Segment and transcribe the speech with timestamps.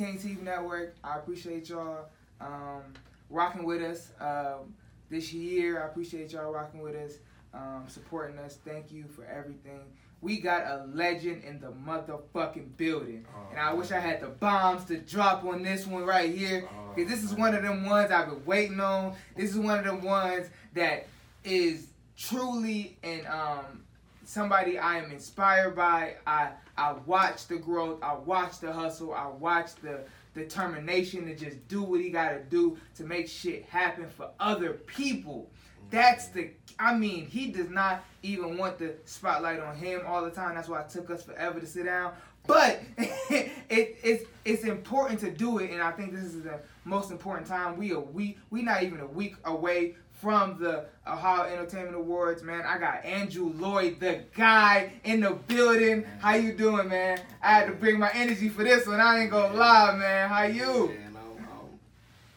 [0.00, 0.96] King TV Network.
[1.04, 2.06] I appreciate y'all
[2.40, 2.94] um,
[3.28, 4.74] rocking with us um,
[5.10, 5.82] this year.
[5.82, 7.18] I appreciate y'all rocking with us,
[7.52, 8.56] um, supporting us.
[8.64, 9.80] Thank you for everything.
[10.22, 13.26] We got a legend in the motherfucking building.
[13.30, 16.66] Oh, and I wish I had the bombs to drop on this one right here.
[16.94, 19.14] Because this is one of them ones I've been waiting on.
[19.36, 21.08] This is one of them ones that
[21.44, 23.84] is truly and um
[24.24, 26.14] somebody I am inspired by.
[26.26, 30.00] I I watch the growth, I watch the hustle, I watch the
[30.34, 35.50] determination to just do what he gotta do to make shit happen for other people.
[35.90, 40.30] That's the I mean, he does not even want the spotlight on him all the
[40.30, 40.54] time.
[40.54, 42.14] That's why it took us forever to sit down.
[42.46, 47.10] But it, it's it's important to do it, and I think this is the most
[47.10, 47.76] important time.
[47.76, 52.62] We a week we not even a week away from the Ohio Entertainment Awards, man.
[52.66, 56.04] I got Andrew Lloyd, the guy in the building.
[56.20, 57.20] How you doing, man?
[57.42, 59.00] I had to bring my energy for this one.
[59.00, 60.28] I ain't gonna lie, man.
[60.28, 60.88] How you?
[60.88, 61.46] Man, I'm,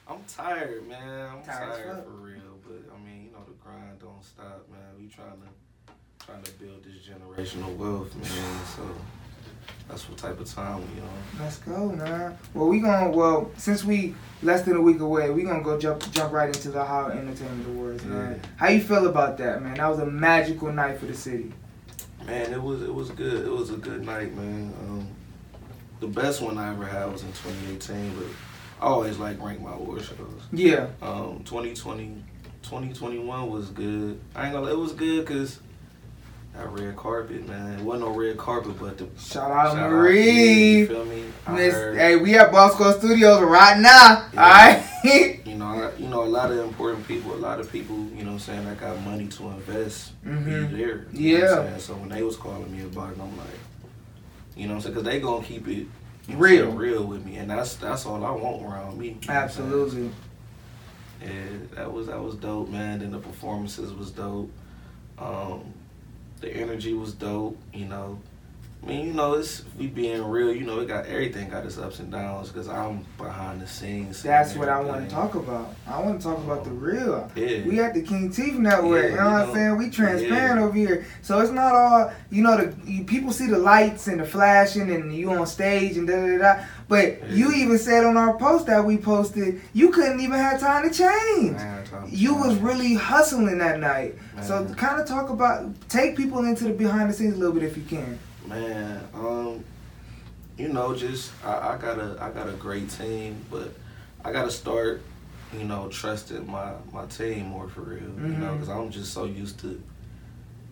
[0.08, 1.30] I'm, I'm tired, man.
[1.30, 2.40] I'm Tired tired, for real.
[2.66, 4.80] But I mean, you know, the grind don't stop, man.
[5.00, 8.66] We trying to trying to build this generational wealth, man.
[8.78, 8.84] So
[9.90, 11.10] that's what type of time we on.
[11.40, 12.38] Let's go, man.
[12.54, 16.10] Well, we gonna well since we less than a week away, we gonna go jump
[16.12, 18.40] jump right into the Ohio Entertainment Awards, man.
[18.42, 18.50] Yeah.
[18.58, 19.76] How you feel about that, man?
[19.76, 21.52] That was a magical night for the city.
[22.26, 23.46] Man, it was it was good.
[23.46, 24.74] It was a good night, man.
[24.82, 25.08] Um,
[26.00, 28.26] the best one I ever had was in 2018, but
[28.82, 30.18] I always like rank my award shows.
[30.52, 32.24] Yeah, Um, 2020,
[32.64, 34.20] 2021 was good.
[34.36, 34.72] I ain't gonna.
[34.72, 35.60] It was good because
[36.56, 37.80] that red carpet, man.
[37.80, 40.22] It wasn't no red carpet, but the shout out shout Marie.
[40.24, 41.24] yeah, you feel me?
[41.52, 44.28] Miss, hey, we at Bosco Studios right now.
[44.34, 44.42] Yeah.
[44.42, 45.40] All right.
[45.46, 48.24] you know, I- you know, a lot of important people, a lot of people, you
[48.24, 50.70] know, what I'm saying that got money to invest, Mhm.
[50.72, 51.06] be there.
[51.12, 51.78] You know I'm Yeah.
[51.78, 53.48] So when they was calling me about it, I'm like,
[54.56, 55.88] you know, I'm saying, because they gonna keep it
[56.28, 56.72] you know Real.
[56.72, 59.08] real with me, and that's that's all I want around me.
[59.08, 59.68] you know what I'm saying?
[59.68, 60.10] Absolutely.
[61.22, 61.30] Yeah,
[61.76, 63.02] that was that was dope, man.
[63.02, 64.52] And the performances was dope.
[65.18, 65.73] Um,
[66.44, 67.58] the energy was dope.
[67.74, 68.20] You know,
[68.84, 70.54] I mean, you know, it's we being real.
[70.54, 74.22] You know, it got everything got its ups and downs because I'm behind the scenes.
[74.22, 75.74] That's what I want to talk about.
[75.88, 77.32] I want to talk about the real.
[77.34, 77.64] Yeah.
[77.66, 79.78] We at the King TV Network, Yeah, you know what I'm saying?
[79.78, 80.66] We transparent Yeah.
[80.66, 81.06] over here.
[81.22, 84.92] So it's not all, you know, the you, people see the lights and the flashing
[84.92, 86.38] and you on stage and da da da.
[86.56, 86.64] da.
[86.90, 87.36] But Yeah.
[87.36, 90.94] you even said on our post that we posted, you couldn't even have time to
[90.94, 91.54] change.
[91.54, 94.16] Man, time to You was really hustling that night.
[94.42, 97.64] So kind of talk about, take people into the behind the scenes a little bit
[97.64, 98.20] if you can.
[98.48, 99.64] Man, um,
[100.58, 103.74] you know, just I, I got a I got a great team, but
[104.24, 105.02] I got to start,
[105.58, 108.02] you know, trusting my my team more for real.
[108.02, 109.82] You know, because I'm just so used to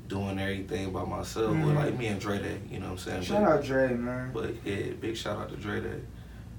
[0.08, 1.56] doing everything by myself.
[1.56, 1.66] Mhm.
[1.66, 3.22] With like me and Dre Day, you know what I'm saying?
[3.24, 4.32] Shout but, out Dre, man.
[4.34, 6.02] But yeah, big shout out to Dre Day.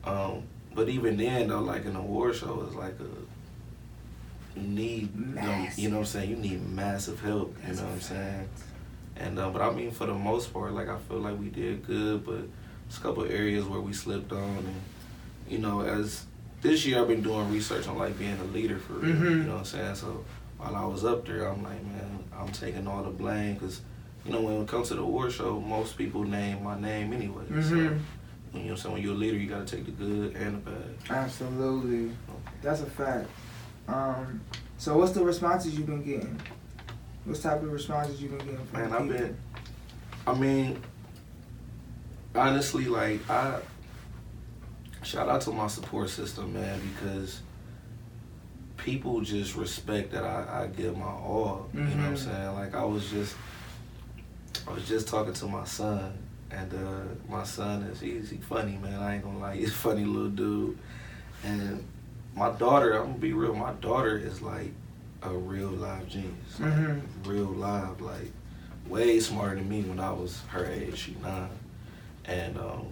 [0.04, 0.44] Um,
[0.74, 5.42] but even then though, like an award show is like a you need you know,
[5.42, 5.78] Massive.
[5.78, 6.30] you know what I'm saying.
[6.30, 7.56] You need massive help.
[7.60, 8.48] You That's know what I'm saying.
[9.22, 11.86] And uh, but I mean, for the most part, like I feel like we did
[11.86, 12.40] good, but
[12.88, 14.80] it's a couple areas where we slipped on, and
[15.48, 16.26] you know, as
[16.60, 19.14] this year I've been doing research on like being a leader for real.
[19.14, 19.30] Mhm.
[19.30, 19.94] You know what I'm saying?
[19.94, 20.24] So
[20.58, 23.80] while I was up there, I'm like, man, I'm taking all the blame because
[24.26, 27.44] you know when it comes to the award show, most people name my name anyway.
[27.48, 27.70] So Mhm.
[27.70, 27.90] you know
[28.52, 28.92] what I'm saying?
[28.94, 30.94] When you're a leader, you got to take the good and the bad.
[31.10, 32.10] Absolutely.
[32.60, 33.28] That's a fact.
[33.88, 34.40] Um,
[34.78, 36.40] so what's the responses you've been getting?
[37.24, 39.36] What type of responses you've been getting from Man, I've been.
[40.26, 40.82] I mean,
[42.34, 43.60] honestly, like I
[45.02, 47.40] shout out to my support system, man, because
[48.76, 51.68] people just respect that I, I give my all.
[51.72, 52.18] You know what I'm Mhm.
[52.18, 52.54] saying?
[52.54, 53.36] Like I was just,
[54.68, 56.12] I was just talking to my son,
[56.50, 59.00] and uh, my son is he's he funny, man.
[59.00, 60.78] I ain't gonna lie, he's a funny little dude,
[61.44, 61.84] and
[62.34, 63.54] my daughter, I'm gonna be real.
[63.54, 64.72] My daughter is like
[65.24, 67.02] a real live genius, like Mhm.
[67.24, 68.32] real live, like
[68.88, 70.96] way smarter than me when I was her age.
[70.96, 71.48] She nine,
[72.24, 72.86] and um,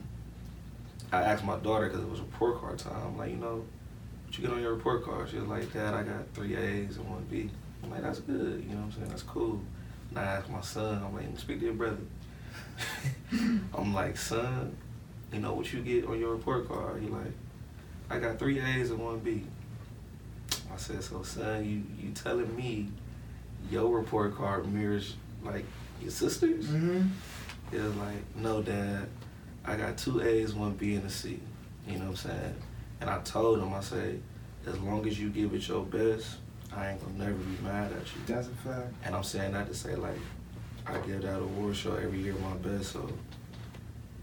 [1.13, 3.17] I asked my daughter because it was report card time.
[3.19, 3.65] Like, you know,
[4.27, 5.29] what you get on your report card?
[5.29, 7.51] She was like, Dad, I got three A's and one B.
[7.83, 8.63] I'm like, that's good.
[8.63, 9.09] You know what I'm saying?
[9.09, 9.61] That's cool.
[10.11, 11.03] And I asked my son.
[11.05, 11.97] I'm like, speak to your brother.
[13.75, 14.77] I'm like, son,
[15.33, 17.03] you know what you get on your report card?
[17.03, 17.33] He like,
[18.09, 19.45] I got three A's and one B.
[20.81, 22.89] I said, so son, you you telling me
[23.71, 25.67] your report card mirrors like
[26.01, 26.69] your sister's?
[26.69, 27.07] Mm-hmm.
[27.71, 29.07] It was like, no, dad,
[29.63, 31.39] I got two A's, one B, and a C.
[31.87, 32.55] You know what I'm saying?
[33.03, 34.23] And I told him, I said,
[34.67, 36.37] as long as you give it your best,
[36.75, 38.23] I ain't gonna never be mad at you.
[38.27, 38.95] That's a fact.
[39.05, 40.19] And I'm saying that to say, like,
[40.87, 43.07] I give that award show every year my best, so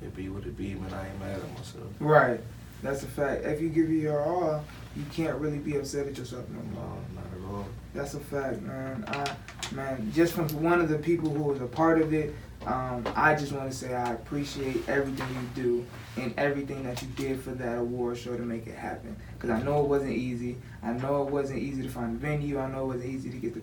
[0.01, 0.91] it be what it be, man.
[0.91, 1.87] I ain't mad at myself.
[1.99, 2.39] Right.
[2.81, 3.45] That's a fact.
[3.45, 4.63] If you give it your all,
[4.95, 6.97] you can't really be upset at yourself no No, more.
[7.15, 7.65] not at all.
[7.93, 9.03] That's a fact, man.
[9.07, 9.35] I,
[9.73, 12.33] man, just from one of the people who was a part of it,
[12.65, 15.85] um, I just want to say I appreciate everything you do
[16.21, 19.15] and everything that you did for that award show to make it happen.
[19.35, 20.57] Because I know it wasn't easy.
[20.83, 22.59] I know it wasn't easy to find a venue.
[22.59, 23.61] I know it wasn't easy to get the,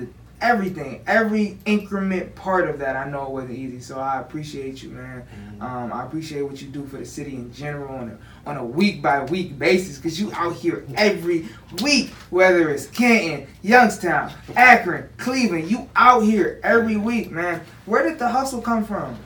[0.00, 0.08] the
[0.40, 2.96] everything, every increment part of that.
[2.96, 3.80] I know it wasn't easy.
[3.80, 5.22] So I appreciate you, man.
[5.58, 5.62] Mhm.
[5.62, 8.64] Um, I appreciate what you do for the city in general on a, on a
[8.64, 11.48] week by week basis because you out here every
[11.82, 17.62] week, whether it's Canton, Youngstown, Akron, Cleveland, you out here every week, man.
[17.86, 19.16] Where did the hustle come from?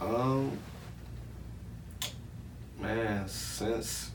[0.00, 0.58] Um,
[2.80, 4.10] man, since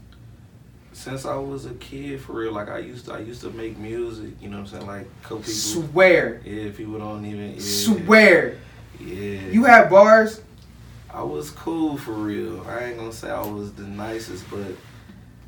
[0.94, 3.78] since I was a kid, for real, like I used to, I used to make
[3.78, 4.34] music.
[4.40, 4.88] You know what I'm saying?
[4.88, 5.54] Like couple people.
[5.54, 7.54] Swear, Yeah, people don't even.
[7.56, 8.58] Yeah, swear.
[9.00, 9.48] Yeah.
[9.50, 10.42] You have bars.
[11.14, 12.66] I was cool for real.
[12.68, 14.72] I ain't gonna say I was the nicest, but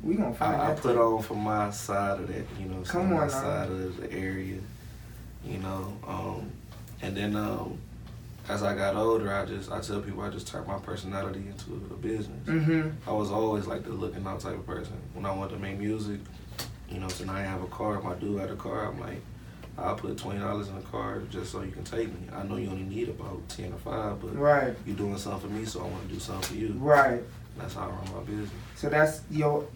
[0.02, 2.44] We gonna find I, I put on for my side of that.
[2.60, 3.28] You know, Come on my now.
[3.28, 4.60] side of the area.
[5.44, 6.50] You know, um,
[7.02, 7.78] and then um,
[8.48, 11.74] as I got older, I just I tell people I just turned my personality into
[11.90, 12.46] a business.
[12.46, 12.90] Mm-hmm.
[13.08, 14.94] I was always like the looking out type of person.
[15.14, 16.20] When I wanted to make music,
[16.90, 17.98] you know, so now I have a car.
[17.98, 19.20] If I do have a car, I'm like,
[19.76, 22.28] I'll put twenty dollars in the car just so you can take me.
[22.32, 25.54] I know you only need about ten or five, but Right, you're doing something for
[25.54, 26.72] me, so I want to do something for you.
[26.78, 27.22] right.
[27.56, 28.50] That's how I run my business.
[28.76, 29.66] So that's yo.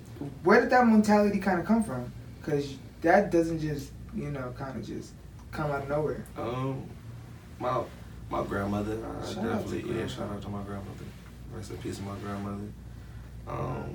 [0.42, 2.12] Where did that mentality kind of come from?
[2.42, 5.12] Cause that doesn't just you know kind of just
[5.52, 6.24] come out of nowhere.
[6.36, 6.84] Um,
[7.60, 7.82] my
[8.30, 9.84] my grandmother, I Shout out to definitely yeah.
[9.94, 10.06] grandma.
[10.08, 11.04] Shout out to my grandmother.
[11.54, 12.68] Rest in peace, my grandmother.
[13.48, 13.94] Um,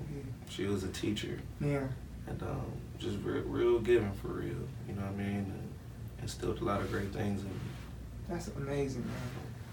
[0.50, 1.84] she was a teacher Yeah.
[2.28, 2.66] and um,
[2.98, 4.56] just real, real giving for real.
[4.88, 5.54] You know what I mean?
[6.24, 7.56] Instilled a lot of great things in me.
[8.30, 9.14] That's amazing, man.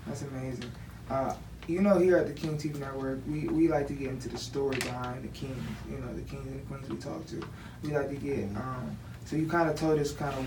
[0.08, 0.70] That's amazing.
[1.08, 1.32] Uh,
[1.68, 4.36] you know, here at the King TV Network, we, we like to get into the
[4.36, 5.62] story behind the kings.
[5.88, 7.40] You know, the kings and the queens we talk to.
[7.84, 8.46] We like to get.
[8.56, 10.46] Um, so you kind of told us kind of.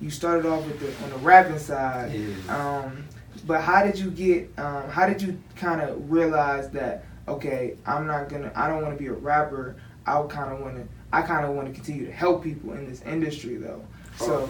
[0.00, 2.12] You started off with the on the rapping side.
[2.12, 2.80] Yeah.
[2.82, 3.04] Um,
[3.46, 4.50] but how did you get?
[4.58, 7.04] Um, how did you kind of realize that?
[7.28, 8.50] Okay, I'm not gonna.
[8.56, 9.76] I don't want to be a rapper.
[10.04, 10.88] I kind of want to.
[11.12, 13.84] I kind of want to continue to help people in this industry, though.
[14.16, 14.48] So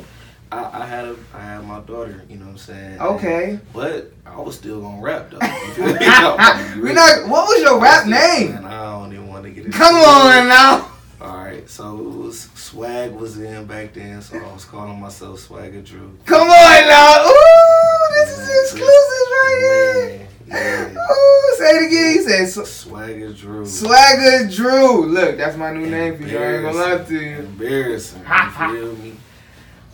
[0.55, 2.23] I, I had a, I had my daughter.
[2.29, 3.01] You know what I'm saying?
[3.01, 5.39] okay, But I was still gonna rap though.
[6.77, 7.29] You not.
[7.29, 8.53] What was your rap name?
[8.55, 9.73] Man, I don't even want to get it.
[9.73, 10.91] Come on now.
[11.21, 15.39] All right, so it was swag was in back then, so I was calling myself
[15.41, 16.19] Swagger Drew.
[16.27, 17.25] Come on now.
[17.27, 20.99] Ooh, this is exclusive right Man, here.
[21.01, 22.13] Ooh, say it again.
[22.13, 23.65] He said sw- Swagger Drew.
[23.65, 25.07] Swagger Drew.
[25.07, 26.37] Look, that's my new name for you.
[26.39, 27.37] I ain't gonna lie to you.
[27.39, 28.21] Embarrassing.
[28.21, 29.13] You feel me?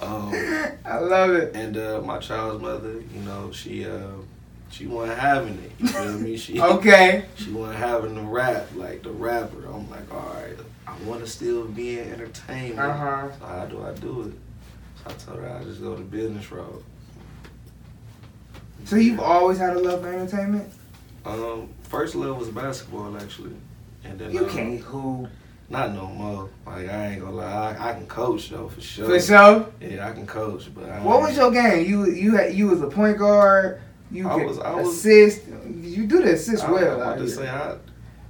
[0.00, 0.32] Um,
[0.84, 1.54] I love it.
[1.54, 4.08] and uh, my child's mother, you know, she uh,
[4.70, 5.72] she wasn't having it.
[5.78, 6.36] You feel me?
[6.36, 7.24] She Okay.
[7.36, 9.66] she wasn't having the rap like the rapper.
[9.66, 10.56] I'm like, all right,
[10.86, 12.78] I want to still be in entertainment.
[12.78, 13.28] Uh huh.
[13.38, 14.32] So how do I do it?
[15.04, 16.82] So I told her I just go the business road.
[18.84, 20.72] So you've always had a love for entertainment?
[21.26, 23.52] Um, first love was basketball actually,
[24.04, 25.28] and then You uh, can't hoop.
[25.70, 26.48] Not no more.
[26.66, 29.06] Like I ain't gonna lie, I, I can coach though for sure.
[29.06, 29.66] For sure.
[29.80, 31.86] Yeah, I can coach, but I What was your game?
[31.88, 33.80] You you had you was a point guard.
[34.10, 35.42] You I was- I was- assist.
[35.80, 37.00] You do the assist I, well.
[37.02, 37.76] I, I just say I,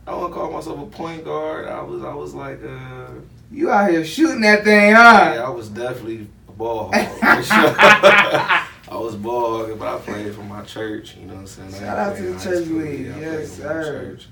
[0.06, 1.66] I wouldn't call myself a point guard.
[1.68, 3.08] I was I was like uh,
[3.50, 5.32] You out here shooting that thing, huh?
[5.34, 5.42] yeah.
[5.42, 7.06] I was definitely a ball hog.
[7.38, 7.74] for sure.
[8.92, 11.16] I was ball hogging, but I played for my church.
[11.16, 11.72] You know what I'm saying?
[11.72, 13.06] Shout out to the church league.
[13.06, 13.84] Yeah, Yes, sir.
[13.84, 14.28] Church.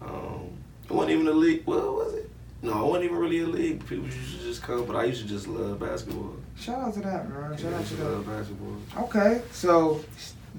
[0.00, 0.50] Um,
[0.88, 1.64] it wasn't even a league.
[1.66, 2.29] Well, was it?
[2.62, 3.86] No, I wasn't even really a league.
[3.86, 6.36] People used to just come, but I used to just love basketball.
[6.58, 7.56] Shout out to that, man.
[7.56, 8.04] Shout Yeah, out to that.
[8.10, 8.76] love basketball.
[9.04, 10.04] Okay, so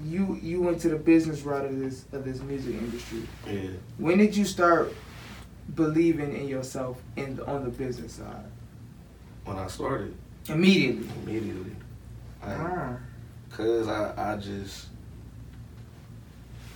[0.04, 3.22] you you went to the business route of this of this music industry.
[3.48, 3.70] Yeah.
[3.98, 4.92] When did you start
[5.76, 8.46] believing in yourself in on the business side?
[9.44, 10.14] When I started,
[10.48, 11.08] Immediately.
[11.24, 11.76] immediately.
[12.42, 12.96] Like, Ah.
[13.50, 14.86] Cause I, I just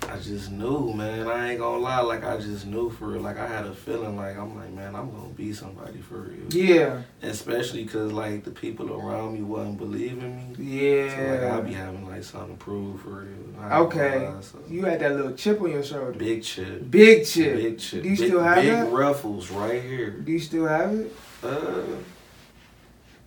[0.09, 1.27] I just knew, man.
[1.29, 3.23] I ain't gonna lie, like I just knew for real.
[3.23, 6.47] Like I had a feeling like I'm like, man, I'm gonna be somebody for real.
[6.51, 7.03] Yeah.
[7.23, 10.65] Especially cause like the people around me wasn't believing me.
[10.65, 11.15] Yeah.
[11.15, 13.73] So like I'll be having like something to prove for real.
[13.73, 14.29] Okay.
[14.29, 14.59] lie, so.
[14.69, 16.13] You had that little chip on your shoulder.
[16.13, 16.91] Big chip.
[16.91, 17.57] Big chip.
[17.57, 18.03] Big chip.
[18.03, 18.93] Do you big, still have big that?
[18.93, 20.11] ruffles right here.
[20.11, 21.15] Do you still have it?
[21.43, 21.83] Uh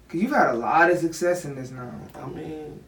[0.07, 1.93] Cause you've had a lot of success in this now.
[2.15, 2.83] I mean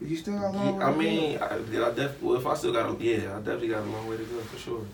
[0.00, 2.54] You still got a long way I to mean, I, I def- well, if I
[2.54, 4.84] still got a, yeah, I definitely got a long way to go for sure.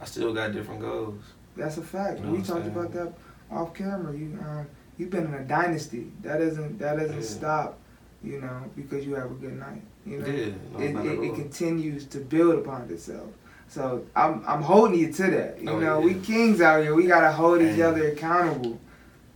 [0.00, 1.22] I still got different goals.
[1.56, 2.20] That's a fact.
[2.20, 3.12] You know we talked about that
[3.50, 4.16] off camera.
[4.16, 4.66] You um
[4.98, 6.12] you've been in a dynasty.
[6.22, 7.22] That doesn't that doesn't Yeah.
[7.22, 7.78] stop,
[8.22, 9.82] you know, because you have a good night.
[10.06, 13.30] You know, Yeah, no, it, it, it continues to build upon itself.
[13.68, 15.60] So I'm I'm holding you to that.
[15.62, 16.04] You Oh, know, yeah.
[16.04, 16.94] we kings out here.
[16.94, 18.78] We gotta hold each other accountable.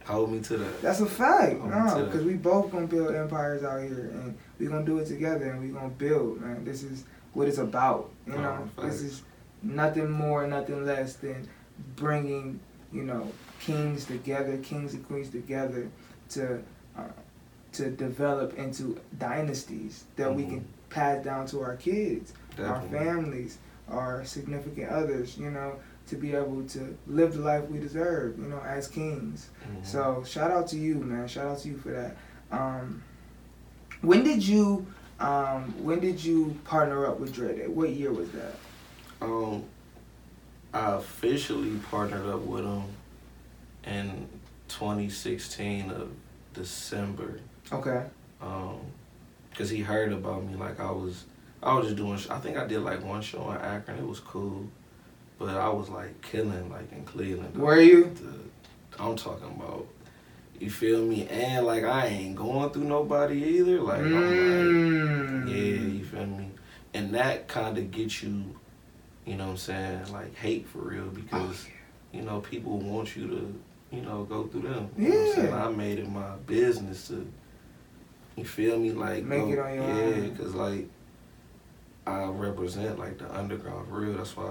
[0.08, 0.80] Hold me to that.
[0.80, 1.62] That's a fact.
[1.62, 5.50] No, because we both gonna build empires out here, and we gonna do it together,
[5.50, 6.40] and we gonna build.
[6.40, 8.08] Man, this is what it's about.
[8.26, 9.22] You Oh, know, this is
[9.62, 11.46] nothing more, nothing less than
[11.96, 12.58] bringing
[12.90, 15.88] you know kings together, kings and queens together
[16.30, 16.62] to
[16.96, 17.02] uh,
[17.72, 20.48] to develop into dynasties that we Mhm.
[20.48, 23.58] can pass down to our kids, our families,
[23.90, 25.36] our significant others.
[25.36, 25.74] You know,
[26.08, 28.38] to be able to live the life we deserve.
[28.38, 29.50] You know, as kings.
[29.62, 29.86] Mhm.
[29.86, 31.28] So shout out to you, man.
[31.28, 32.16] Shout out to you for that.
[32.50, 33.02] Um,
[34.00, 34.86] when did you
[35.20, 38.54] um, when did you partner up with Dre What year was that?
[39.20, 39.64] Um,
[40.72, 42.84] I officially partnered up with him
[43.84, 44.28] in
[44.68, 46.10] 2016 of
[46.54, 47.40] December.
[47.72, 48.04] Okay.
[48.40, 48.78] Um,
[49.56, 50.54] cause he heard about me.
[50.54, 51.24] Like I was,
[51.62, 52.18] I was just doing.
[52.30, 53.98] I think I did like one show in Akron.
[53.98, 54.68] It was cool,
[55.38, 57.56] but I was like killing like in Cleveland.
[57.56, 58.04] Were you?
[58.14, 59.86] The, I'm talking about.
[60.60, 61.28] You feel me?
[61.28, 63.80] And like I ain't going through nobody either.
[63.80, 64.22] Like I'm like.
[64.22, 65.48] Mm.
[65.48, 65.54] Yeah,
[65.98, 66.50] you feel me?
[66.94, 68.56] And that kind of gets you,
[69.24, 71.72] you know what I'm saying, like hate for real because, Oh,
[72.12, 73.60] you know, people want you to,
[73.96, 74.90] you know, go through them.
[74.98, 75.48] You know what I'm saying?
[75.48, 75.66] Yeah.
[75.66, 77.30] I made it my business to,
[78.36, 78.92] you feel me?
[78.92, 79.90] Like, Make go- it on your Yeah,
[80.24, 80.30] own.
[80.30, 80.88] because, like,
[82.06, 84.14] I represent, like, the underground for real.
[84.16, 84.50] That's why,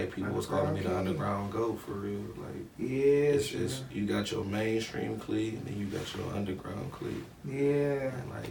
[0.00, 2.20] like, people was calling me the Underground goat for real.
[2.36, 3.34] Like, Yeah.
[3.36, 3.60] it's sure.
[3.60, 7.24] just, you got your mainstream clique and then you got your underground clique.
[7.44, 8.10] Yeah.
[8.12, 8.50] And, like,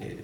[0.00, 0.14] yeah.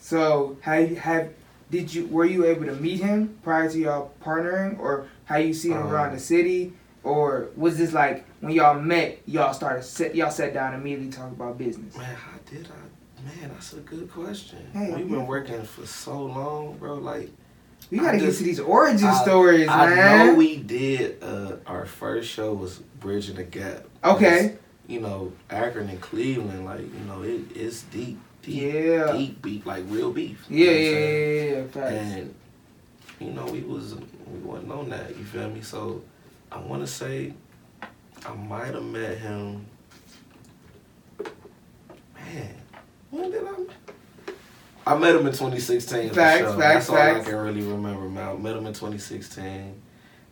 [0.00, 1.28] So have have
[1.70, 5.52] did you were you able to meet him prior to y'all partnering, or how you
[5.52, 6.72] see him Um, around the city,
[7.02, 11.10] or was this like when y'all met, y'all started sit y'all sat down and immediately
[11.12, 11.96] talk about business?
[11.96, 13.24] Man, how did I?
[13.24, 14.58] Man, that's a good question.
[14.72, 16.94] Hey, We've been working for so long, bro.
[16.94, 17.30] Like,
[17.90, 20.26] We gotta I get to these origin I- stories, I man.
[20.26, 21.22] know we did.
[21.22, 23.84] Uh, our first show was Bridging the Gap.
[24.04, 24.56] okay.
[24.86, 29.12] You know, Akron and Cleveland, like you know, it, it's deep, deep, Yeah.
[29.12, 30.44] deep beef, like real beef.
[30.48, 32.00] you Yeah, know yeah, yeah, yeah, yeah.
[32.16, 32.34] And
[33.20, 35.10] you know, we was we wasn't on that.
[35.10, 35.60] You feel me?
[35.60, 36.02] So
[36.50, 37.34] I want to say
[38.24, 39.66] I might have met him.
[42.14, 42.54] Man,
[43.10, 43.54] when did I?
[44.88, 46.08] I met him in 2016.
[46.08, 48.08] for Facts, facts, That's all I can really remember.
[48.08, 49.74] Man, I met him in 2016,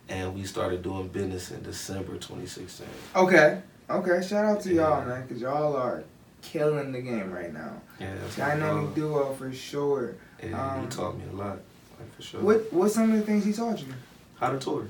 [0.09, 2.87] and we started doing business in December 2016.
[3.15, 3.61] Okay.
[3.89, 4.27] Okay.
[4.27, 6.03] Shout out to y'all, man, because y'all are
[6.41, 7.81] killing the game right now.
[7.99, 10.15] Yeah, Dynamic duo for sure.
[10.43, 11.59] Yeah, um, he taught me a lot,
[11.99, 12.41] like for sure.
[12.41, 13.93] What What's some of the things he taught you?
[14.39, 14.87] How to tour,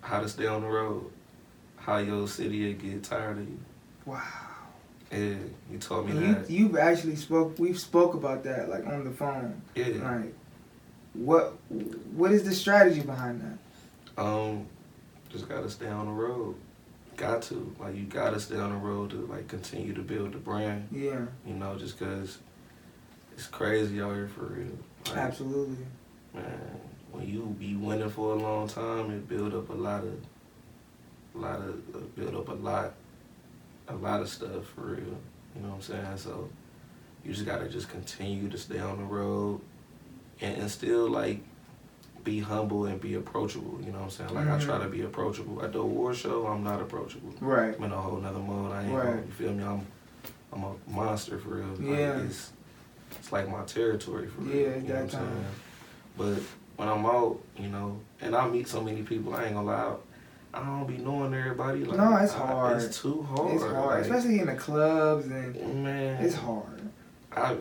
[0.00, 1.10] how to stay on the road,
[1.76, 3.58] how your city will get tired of you.
[4.04, 4.22] Wow.
[5.12, 5.34] Yeah,
[5.70, 6.50] he taught me And you that.
[6.50, 7.58] you've actually spoke.
[7.58, 9.62] We've spoke about that like on the phone.
[9.74, 9.86] Yeah.
[10.02, 10.34] Like,
[11.14, 11.54] what
[12.12, 14.22] what is the strategy behind that?
[14.22, 14.66] Um,
[15.28, 16.56] just gotta stay on the road.
[17.16, 20.38] Got to like you gotta stay on the road to like continue to build the
[20.38, 20.88] brand.
[20.92, 22.38] Yeah, You know, just cause
[23.34, 24.66] it's crazy out here for real.
[25.08, 25.76] Like, absolutely.
[26.34, 26.80] man,
[27.12, 30.14] when you be winning for a long time, it build up a lot of,
[31.34, 32.94] a lot of, uh, build up a lot,
[33.88, 35.18] a lot of stuff for real.
[35.54, 36.16] You know what I'm saying?
[36.16, 36.48] So
[37.24, 39.60] you just gotta just continue to stay on the road,
[40.40, 41.40] and, and still like
[42.24, 43.78] be humble and be approachable.
[43.80, 44.34] You know what I'm saying?
[44.34, 44.92] Like I try to mm-hmm.
[44.92, 45.64] be approachable.
[45.64, 47.32] At the award show, I'm not approachable.
[47.40, 47.74] Right.
[47.76, 48.72] I'm in a whole nother mode.
[48.72, 49.24] I ain't Right.
[49.24, 49.64] you feel me?
[49.64, 49.86] I'm
[50.52, 51.66] I'm a monster for real.
[51.66, 52.18] Like, Yeah.
[52.20, 52.52] it's
[53.12, 54.56] it's like my territory for real.
[54.56, 55.32] Yeah, you know that what I'm time.
[55.32, 55.44] saying?
[56.18, 56.42] But
[56.76, 59.94] when I'm out, you know, and I meet so many people, I ain't gonna lie.
[60.56, 61.84] I don't be knowing everybody.
[61.84, 62.82] Like, No, it's I- hard.
[62.82, 63.52] it's too hard.
[63.54, 66.24] It's hard, like, especially in the clubs, and man.
[66.24, 66.80] it's hard.
[67.32, 67.56] I,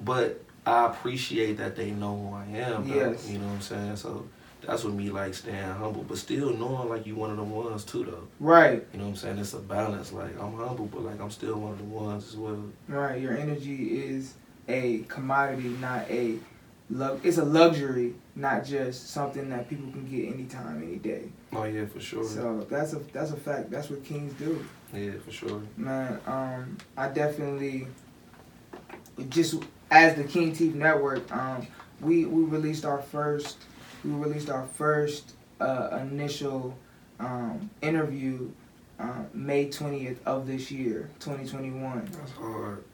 [0.00, 2.88] but I appreciate that they know who I am.
[2.88, 3.28] though, Yes.
[3.28, 3.96] You know what I'm saying?
[3.96, 4.26] So
[4.62, 7.84] that's what me like staying humble, but still knowing like you one of the ones
[7.84, 8.26] too though.
[8.40, 8.86] Right.
[8.92, 9.38] You know what I'm saying?
[9.38, 10.12] It's a balance.
[10.12, 12.62] Like I'm humble, but like I'm still one of the ones as well.
[12.88, 13.20] Right.
[13.20, 14.34] Your energy is
[14.68, 16.38] a commodity, not a.
[17.22, 21.30] It's a luxury, not just something that people can get anytime, any day.
[21.52, 22.24] Oh yeah, for sure.
[22.24, 23.70] So that's a that's a fact.
[23.70, 24.64] That's what kings do.
[24.92, 25.62] yeah, for sure.
[25.76, 27.86] Man, um, I definitely
[29.28, 31.66] just as the King TV Network, um,
[32.00, 33.58] we we released our first
[34.04, 36.76] we released our first uh, initial
[37.18, 38.50] um, interview
[38.98, 42.84] uh, May twentieth of this year, twenty twenty one, That's hard.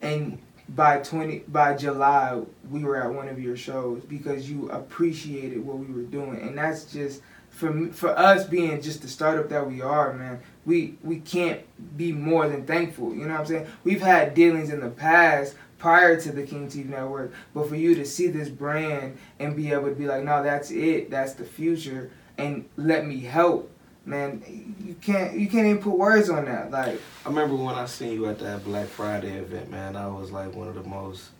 [0.00, 0.38] and
[0.68, 2.40] by twenty by July
[2.70, 6.56] we were at one of your shows because you appreciated what we were doing, and
[6.56, 10.40] that's just for for us being just the startup that we are, man.
[10.64, 11.60] We we can't
[11.96, 13.14] be more than thankful.
[13.14, 13.66] You know what I'm saying?
[13.84, 17.32] We've had dealings in the past prior to the King TV Network.
[17.52, 20.70] But for you to see this brand and be able to be like, no, that's
[20.70, 23.68] it, that's the future, and let me help,
[24.04, 24.42] man,
[24.84, 26.70] you can't you can't even put words on that.
[26.70, 29.96] Like I remember when I seen you at that Black Friday event, man.
[29.96, 31.30] I was like one of the most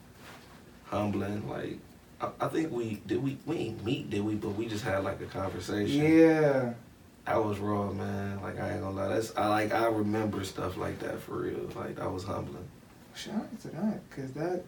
[0.84, 1.48] humbling.
[1.48, 1.78] Like
[2.20, 5.04] I, I think we did we we ain't meet did we, but we just had
[5.04, 6.02] like a conversation.
[6.02, 6.74] yeah,
[7.26, 8.40] I was raw, man.
[8.42, 9.08] Like I ain't gonna lie.
[9.08, 11.68] That's I like I remember stuff like that for real.
[11.74, 12.68] Like that was humbling.
[13.14, 14.64] shout out to that, cause that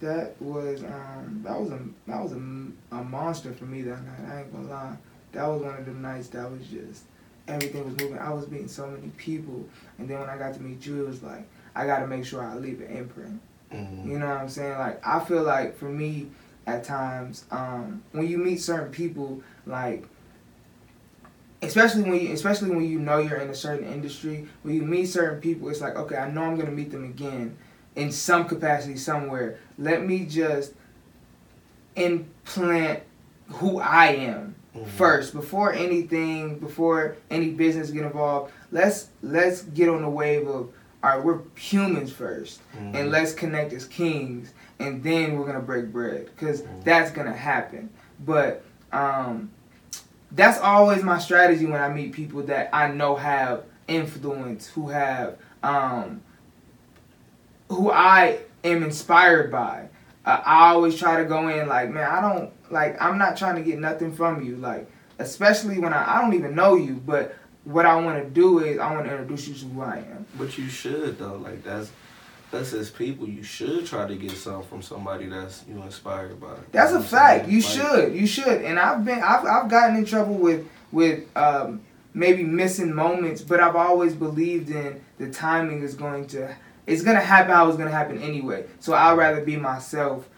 [0.00, 4.32] that was um that was a that was a, a monster for me that night.
[4.34, 4.96] I ain't gonna lie.
[5.32, 7.04] That was one of the nights that was just
[7.48, 8.18] everything was moving.
[8.18, 9.64] I was meeting so many people,
[9.98, 12.24] and then when I got to meet you, it was like I got to make
[12.24, 13.40] sure I leave an imprint.
[13.70, 14.78] hmm You know what I'm saying?
[14.78, 16.28] Like I feel like for me,
[16.66, 20.04] at times, um, when you meet certain people, like
[21.62, 25.06] especially when you especially when you know you're in a certain industry, when you meet
[25.06, 27.56] certain people, it's like okay, I know I'm gonna meet them again
[27.96, 29.58] in some capacity somewhere.
[29.78, 30.72] Let me just
[31.96, 33.02] implant
[33.48, 34.86] who I am Mhm.
[34.86, 40.70] first before anything before any business get involved let's let's get on the wave of
[41.04, 42.94] all right we're humans 1st Mhm.
[42.94, 46.84] and let's connect as kings and then we're gonna break bread because Mhm.
[46.84, 47.90] that's gonna happen
[48.24, 48.62] but
[48.92, 49.50] um
[50.32, 55.36] that's always my strategy when i meet people that i know have influence who have
[55.62, 56.22] um
[57.68, 59.86] who i am inspired by
[60.24, 63.54] uh, i always try to go in like man i don't like i'm not trying
[63.56, 67.36] to get nothing from you like especially when i, I don't even know you but
[67.64, 70.26] what i want to do is i want to introduce you to who i am
[70.36, 71.36] But you should though.
[71.36, 71.90] Like that's
[72.50, 73.26] that's as people.
[73.26, 76.54] You should try to get something from somebody that's you know, inspired by.
[76.70, 77.48] That's a fact.
[77.48, 78.14] You Like, should.
[78.14, 78.60] You should.
[78.62, 81.80] And I've been I've I've gotten in trouble with with um
[82.12, 86.54] maybe missing moments, but I've always believed in the timing is going to
[86.86, 88.66] it's gonna happen how it's gonna happen anyway.
[88.80, 90.28] So I'd rather be myself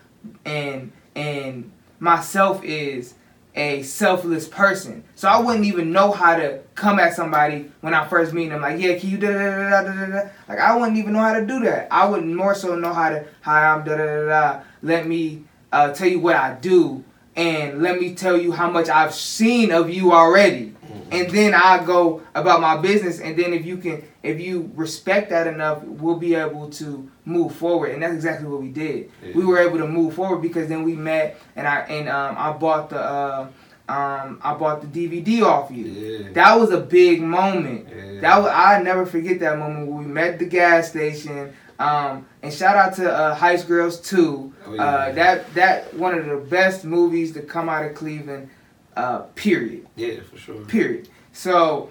[0.44, 3.14] and and myself is
[3.56, 5.04] a selfless person.
[5.14, 8.62] So I wouldn't even know how to come at somebody when I first meet them.
[8.62, 10.28] Like, yeah, can you da da da da da da?
[10.48, 11.88] Like I wouldn't even know how to do that.
[11.90, 14.60] I would more so know how to hi I'm da da da da.
[14.82, 17.04] Let me uh, tell you what I do
[17.36, 20.74] and let me tell you how much I've seen of you already.
[20.86, 21.02] Mhm.
[21.12, 25.30] And then I go about my business and then if you can if you respect
[25.30, 27.92] that enough, we'll be able to move forward.
[27.92, 29.10] And that's exactly what we did.
[29.34, 32.52] We were able to move forward because then we met and I and um, I
[32.52, 33.48] bought the uh,
[33.88, 35.84] um, I bought the DVD off you.
[35.84, 36.32] Yeah.
[36.32, 37.88] That was a big moment.
[37.88, 38.20] yeah.
[38.20, 41.54] That was I never forget that moment when we met at the gas station.
[41.78, 44.52] Um, and shout out to uh, Heist Girls 2.
[44.66, 44.82] Oh, yeah.
[44.82, 48.48] Uh, that that one of the best movies to come out of Cleveland.
[48.96, 49.84] Uh, period.
[49.96, 50.64] Yeah, for sure.
[50.66, 51.08] Period.
[51.32, 51.90] So,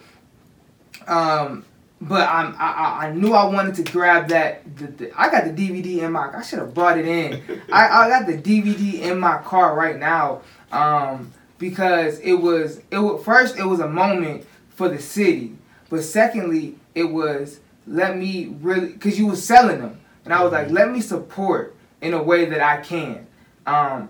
[1.05, 1.65] um,
[2.07, 4.77] but I'm, I, I knew I wanted to grab that.
[4.77, 6.35] The, the, I got the DVD in my.
[6.35, 7.61] I should have brought it in.
[7.71, 10.41] I, I got the DVD in my car right now.
[10.71, 11.31] Um,
[11.63, 15.55] because it was it was first it was a moment for the city,
[15.89, 20.51] but secondly it was let me really because you were selling them, and I was
[20.51, 23.27] like let me support in a way that I can.
[23.65, 24.09] Um,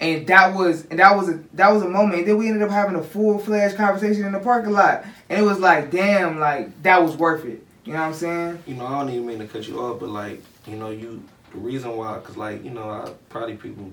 [0.00, 2.20] and that was and that was a that was a moment.
[2.20, 5.38] And then we ended up having a full fledged conversation in the parking lot, and
[5.40, 7.64] it was like, damn, like that was worth it.
[7.84, 8.62] You know what I'm saying?
[8.66, 11.22] you know, I don't even mean to cut you off, but like, you know, you
[11.52, 13.90] the reason why, cause like, you know, I probably people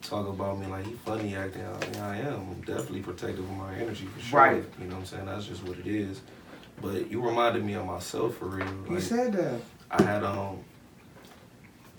[0.00, 1.64] talk about me like he funny acting.
[1.64, 2.34] I mean, I am.
[2.50, 4.38] I'm definitely protective of my energy for sure.
[4.40, 4.64] Right.
[4.80, 5.26] You know what I'm saying?
[5.26, 6.20] That's just what it is.
[6.80, 8.66] But you reminded me of myself for real.
[8.88, 9.60] You Like, said that.
[9.90, 10.58] I had um.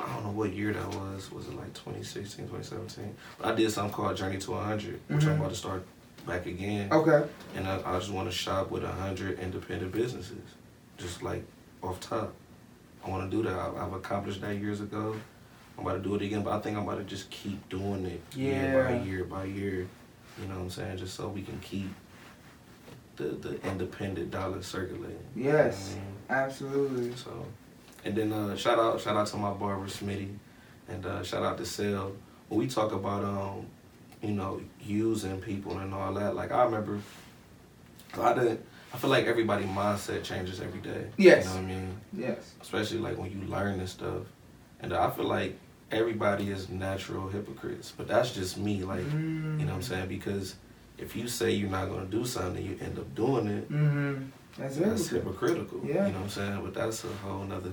[0.04, 1.32] I don't know what year that was.
[1.32, 3.16] Was it like 2016, 2017?
[3.38, 5.28] But I did something called Journey to 100, which Mhm.
[5.30, 5.86] I'm about to start
[6.28, 6.92] back again.
[6.92, 7.26] Okay.
[7.56, 10.42] And I, I just want to shop with 100 independent businesses.
[10.98, 11.44] Just like
[11.82, 12.34] off top.
[13.06, 13.54] I want to do that.
[13.58, 15.16] I, I've accomplished that years ago.
[15.78, 18.06] I'm about to do it again, but I think I'm about to just keep doing
[18.06, 19.88] it year by year by year.
[20.42, 20.98] You know what I'm saying?
[20.98, 21.90] Just so we can keep
[23.16, 25.18] the, the independent dollar circulating.
[25.36, 25.94] You know I Yes.
[25.96, 26.04] mean?
[26.30, 27.16] Absolutely.
[27.16, 27.46] So,
[28.06, 30.36] and then uh, shout out, shout out to my barber Smitty,
[30.90, 32.14] and uh, shout out to Sel.
[32.50, 33.66] When we talk about um,
[34.22, 37.00] you know, using people and all that, like I remember,
[38.20, 38.62] I didn't.
[38.94, 41.08] I feel like everybody mindset changes every day.
[41.18, 41.46] Yes.
[41.46, 41.98] You know what I mean?
[42.14, 42.54] Yes.
[42.62, 44.22] Especially like when you learn this stuff,
[44.82, 45.58] and I feel like
[45.92, 48.84] everybody is natural hypocrites, but that's just me.
[48.84, 49.60] Like, Mm.
[49.60, 50.10] you know what I'm saying?
[50.10, 50.56] Because
[51.00, 53.72] if you say you're not gonna do something, you end up doing it.
[53.72, 54.26] Mm-hmm.
[54.58, 55.82] That's That's hypocritical.
[55.84, 56.08] Yeah.
[56.08, 56.62] You know what I'm saying?
[56.64, 57.72] But that's a whole nother.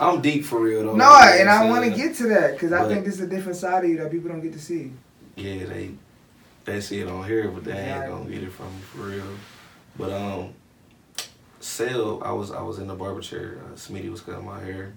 [0.00, 0.96] I'm deep for real though.
[0.96, 3.58] No, and I'm want to get to that because I think this is a different
[3.58, 4.92] side of you that people don't get to see.
[5.36, 5.90] Yeah, they
[6.64, 9.26] they see it on here, but they ain't gonna get it from me for real.
[9.98, 10.54] But um,
[11.60, 12.22] sale.
[12.24, 13.58] I was I was in the barber chair.
[13.66, 14.94] Uh, Smitty was cutting my hair,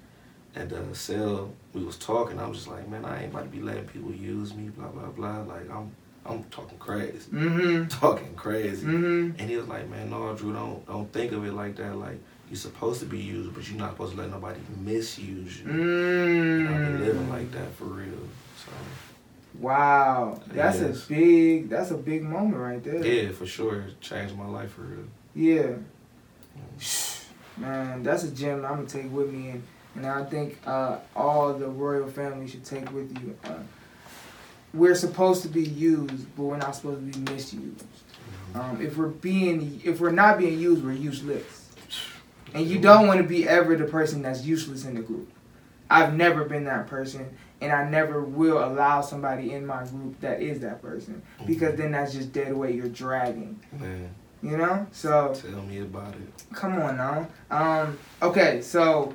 [0.56, 2.40] and the cell, we was talking.
[2.40, 5.10] I'm just like, man, I ain't about to be letting people use me, blah blah
[5.10, 5.42] blah.
[5.42, 5.96] Like I'm,
[6.28, 7.88] I'm talking crazy, Mm-hmm.
[8.00, 8.86] talking crazy.
[8.86, 9.40] Mm-hmm.
[9.40, 11.96] And he was like, man, no, Drew, don't don't think of it like that.
[11.98, 15.70] Like you're supposed to be used, but you're not supposed to let nobody misuse you.
[15.70, 17.52] And I've been living like Mm.
[17.54, 18.08] that for real.
[18.58, 18.72] So
[19.60, 20.42] Wow.
[20.48, 21.06] That's Yes.
[21.06, 23.06] a big that's a big moment right there.
[23.06, 25.06] yeah, for sure, it changed my life for real.
[25.36, 25.76] Yeah.
[27.58, 29.64] Man, that's a gem I'm gonna take with me and
[29.96, 33.34] and I think uh, all the royal family should take with you.
[33.46, 33.54] Uh,
[34.76, 37.86] we're supposed to be used, but we're not supposed to be misused.
[38.54, 41.70] Um, if we're being, if we're not being used, we're useless.
[42.54, 45.30] And you don't want to be ever the person that's useless in the group.
[45.90, 50.42] I've never been that person, and I never will allow somebody in my group that
[50.42, 53.60] is that person because then that's just dead weight you're dragging.
[53.78, 54.88] Man, You know?
[54.92, 56.44] So tell me about it.
[56.54, 57.28] come on now.
[57.52, 59.14] Um, okay, so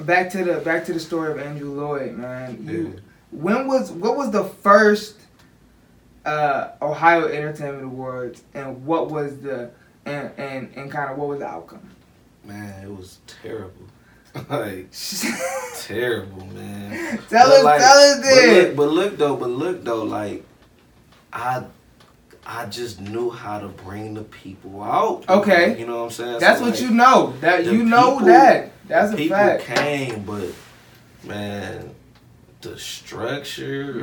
[0.00, 2.64] back to the back to the story of Andrew Lloyd, man.
[2.66, 3.00] You Yeah.
[3.30, 5.16] When was what was the first
[6.24, 9.70] uh, Ohio Entertainment Awards, and what was the
[10.06, 11.88] and and, and kind of what was the outcome?
[12.44, 13.86] Man, it was terrible.
[14.48, 14.88] like
[15.76, 17.18] terrible, man.
[17.28, 18.66] tell But us, like- tell us But this.
[18.68, 20.44] look, but look though, but look though, like
[21.32, 21.64] I
[22.46, 25.28] I just knew how to bring the people out.
[25.28, 25.78] Okay.
[25.78, 26.38] You know what I'm saying?
[26.40, 27.34] That's So, what like, you know.
[27.40, 28.72] That you know people- that.
[28.88, 29.62] That's a people fact.
[29.64, 30.48] came, but
[31.24, 31.94] man,
[32.60, 34.02] the structure, you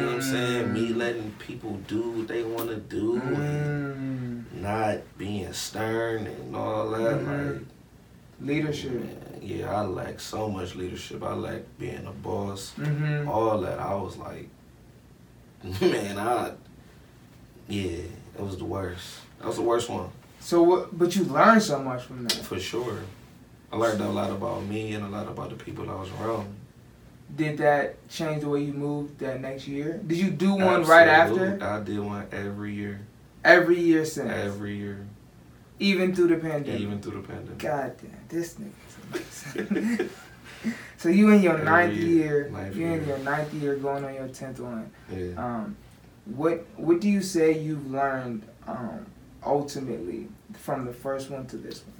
[0.00, 0.72] know what I'm saying?
[0.72, 0.96] Me Mm.
[0.96, 6.90] letting people do what they want to do, and Mm, not being stern and all
[6.90, 7.20] that.
[7.20, 7.52] Mhm.
[7.52, 7.62] Like,
[8.40, 8.92] leadership.
[8.92, 11.22] man, yeah, I lack so much leadership.
[11.22, 12.72] I lack being a boss.
[12.72, 13.78] hmm All that.
[13.78, 14.48] I was like,
[15.80, 16.52] man, I,
[17.68, 17.98] yeah,
[18.38, 19.18] it was the worst.
[19.38, 20.08] That was the worst one.
[20.40, 20.96] So what?
[20.98, 22.32] But you learned so much from that.
[22.32, 23.00] For sure.
[23.72, 26.48] I learned a lot about me and a lot about the people that was around.
[27.36, 30.00] Did that change the way you moved that next year?
[30.06, 31.58] Did you do one right after?
[31.62, 33.00] I did one every year.
[33.44, 35.06] Every year since, Every year.
[35.78, 36.80] even through the pandemic.
[36.80, 37.58] Even through the pandemic.
[37.58, 40.08] God damn, this nigga.
[40.98, 42.08] so you in your Every ninth year.
[42.08, 44.90] year, Ninth you in your ninth year, going on your tenth one.
[45.10, 45.32] Yeah.
[45.38, 45.76] Um,
[46.26, 49.06] what what do you say you've learned um,
[49.42, 51.96] ultimately from the first one to this one?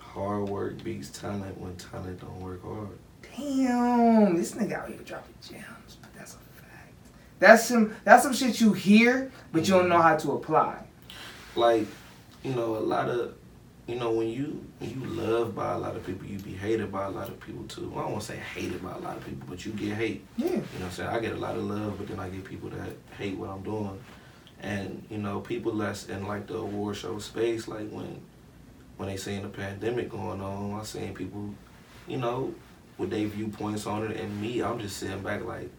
[0.00, 2.98] Hard work beats talent when talent don't work hard.
[3.36, 6.92] Damn, this nigga out here dropping gems, but that's a fact.
[7.38, 10.84] That's some that's some shit you hear, but you don't know how to apply.
[11.56, 11.86] Like,
[12.42, 13.34] you know, a lot of
[13.86, 16.92] you know, when you when you love by a lot of people, you be hated
[16.92, 17.88] by a lot of people too.
[17.88, 19.94] Well, I don't want to say hated by a lot of people, but you get
[19.94, 20.24] hate.
[20.36, 20.46] Yeah.
[20.46, 21.08] You know what I'm saying?
[21.10, 23.62] I get a lot of love, but then I get people that hate what I'm
[23.62, 23.98] doing.
[24.60, 28.22] And, you know, people that's in like the award show space, like when
[28.98, 31.52] when they seen the pandemic going on, I seen people,
[32.06, 32.54] you know,
[32.98, 35.70] with their viewpoints on it and me, I'm just sitting back like,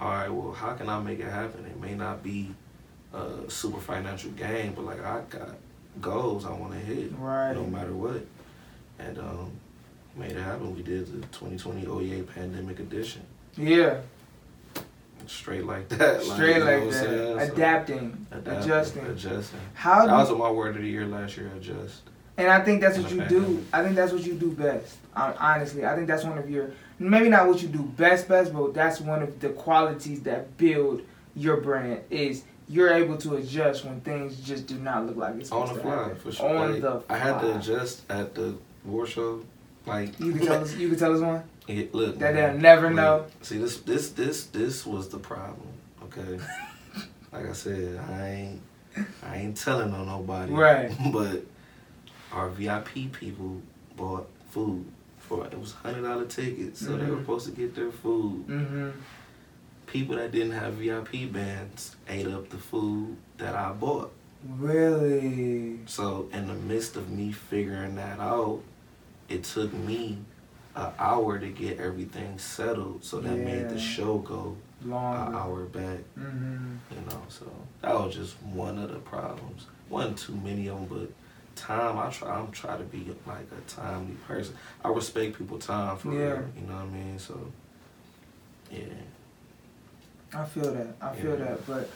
[0.00, 1.64] all right, well, how can I make it happen?
[1.66, 2.54] It may not be
[3.12, 5.50] a super financial gain, but like I got
[6.00, 7.52] goals I want to hit Right.
[7.52, 8.24] no matter what.
[8.98, 9.50] And um,
[10.16, 10.74] made it happen.
[10.74, 13.22] We did the 2020 OEA pandemic edition
[13.56, 13.98] Yeah.
[15.26, 16.22] straight like that.
[16.22, 16.92] Straight know like that.
[16.92, 17.38] saying?
[17.48, 19.06] So, Adapting, adapting, adjusting.
[19.06, 19.60] adjusting.
[19.74, 21.50] How That was my word of the year last year.
[21.56, 22.02] Adjust.
[22.36, 23.64] And I think that's what you do.
[23.72, 24.96] I think that's what you do best.
[25.14, 28.72] Honestly, I think that's one of your maybe not what you do best, best, but
[28.74, 31.02] that's one of the qualities that build
[31.34, 32.00] your brand.
[32.10, 35.80] Is you're able to adjust when things just do not look like it's On the
[35.80, 36.48] fly, for sure.
[36.48, 39.44] On Like, the I had to adjust at the war show.
[39.84, 40.74] Like You can tell us.
[40.76, 43.26] You can tell us one it, look, that man, they'll never like, know.
[43.42, 45.68] See this this this this was the problem.
[46.04, 46.40] Okay.
[47.32, 48.62] like I said, I ain't
[49.22, 50.52] I ain't telling on nobody.
[50.52, 50.92] Right.
[51.12, 51.44] but
[52.32, 53.60] our VIP people
[53.96, 54.84] bought food
[55.18, 57.20] for it was hundred dollar tickets, so they were Mhm.
[57.20, 58.46] supposed to get their food.
[58.48, 58.90] Mm-hmm.
[59.86, 64.10] people that didn't have VIP bands ate up the food that I bought.
[64.76, 65.80] Really.
[65.86, 68.60] So in the midst of me figuring that out,
[69.28, 70.18] it took me
[70.74, 73.04] an hour to get everything settled.
[73.04, 75.98] So that made the show go an hour back.
[76.18, 76.76] Mm-hmm.
[76.94, 77.46] You know, so
[77.82, 79.66] that was just one of the problems.
[79.90, 81.10] Wasn't too many of them, but
[81.54, 81.98] time.
[81.98, 82.30] I try.
[82.38, 84.54] I'm try to be like a timely person.
[84.84, 86.18] I respect people time for Yeah.
[86.20, 86.44] real.
[86.56, 87.18] You know what I mean?
[87.18, 87.38] So
[88.70, 88.84] yeah.
[90.34, 90.96] I feel that.
[91.00, 91.44] I feel Yeah.
[91.44, 91.66] that.
[91.66, 91.90] But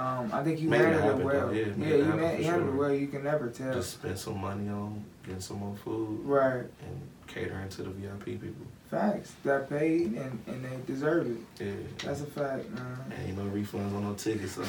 [0.00, 1.46] um, I think you Made it handled it happen, well.
[1.48, 1.52] though.
[1.52, 2.76] Yeah, yeah, you, happen man, for you handled it sure.
[2.80, 2.92] well.
[2.94, 3.72] You can never tell.
[3.74, 6.64] Just spend some money on getting some more food Right.
[6.84, 8.66] and catering to the VIP people.
[8.90, 9.32] Facts.
[9.44, 11.64] Got paid and, and they deserve it.
[11.64, 11.72] Yeah.
[12.04, 12.98] That's a fact, man.
[13.26, 14.62] Ain't no refunds on no tickets, so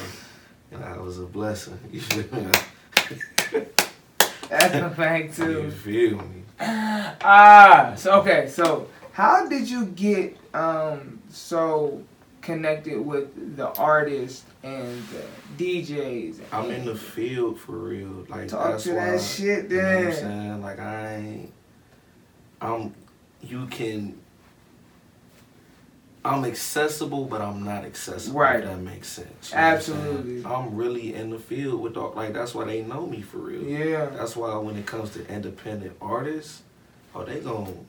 [0.72, 1.78] you know, that was a blessing.
[1.92, 2.52] You feel me?
[4.60, 5.64] That's a fact too.
[5.64, 6.44] You feel me?
[7.26, 12.02] Ah, so okay, so how did you get um so
[12.42, 15.24] connected with the artists and the
[15.64, 16.40] DJs?
[16.52, 18.26] I'm in the field for real.
[18.30, 20.14] Like Talk to why, that shit You know what I'm then.
[20.14, 20.62] saying?
[20.62, 21.54] Like I ain't
[22.62, 22.94] I'm
[23.42, 24.18] you can
[26.26, 28.40] I'm accessible, but I'm not accessible.
[28.40, 28.60] Right.
[28.64, 29.52] If that makes sense.
[29.52, 30.00] You know what I'm saying?
[30.00, 30.46] Absolutely.
[30.46, 33.64] I'm really in the field with all, like that's why they know me for real.
[33.64, 34.06] Yeah.
[34.06, 36.62] That's why when it comes to independent artists,
[37.14, 37.86] oh they gon'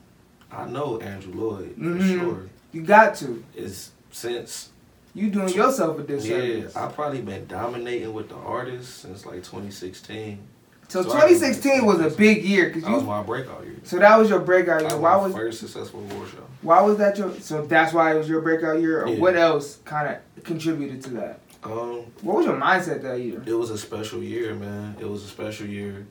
[0.51, 2.19] I know Andrew Lloyd for Mhm.
[2.19, 2.39] sure.
[2.71, 3.43] You got to.
[3.55, 4.69] Is since
[5.13, 10.39] You doing yourself a yeah, I've probably been dominating with the artists since like 2016.
[10.87, 13.75] So so 2016 was a big year because That was my breakout year.
[13.83, 14.97] So that was your breakout year.
[14.97, 16.37] Why was first successful award show.
[16.61, 17.33] why was that your?
[17.39, 19.19] So that's why it was your breakout year, or Yeah.
[19.19, 21.39] what else kind of contributed to that?
[21.63, 23.41] Um, What was your mindset that year?
[23.45, 24.95] it was a special year, man.
[24.99, 26.05] It was a special year.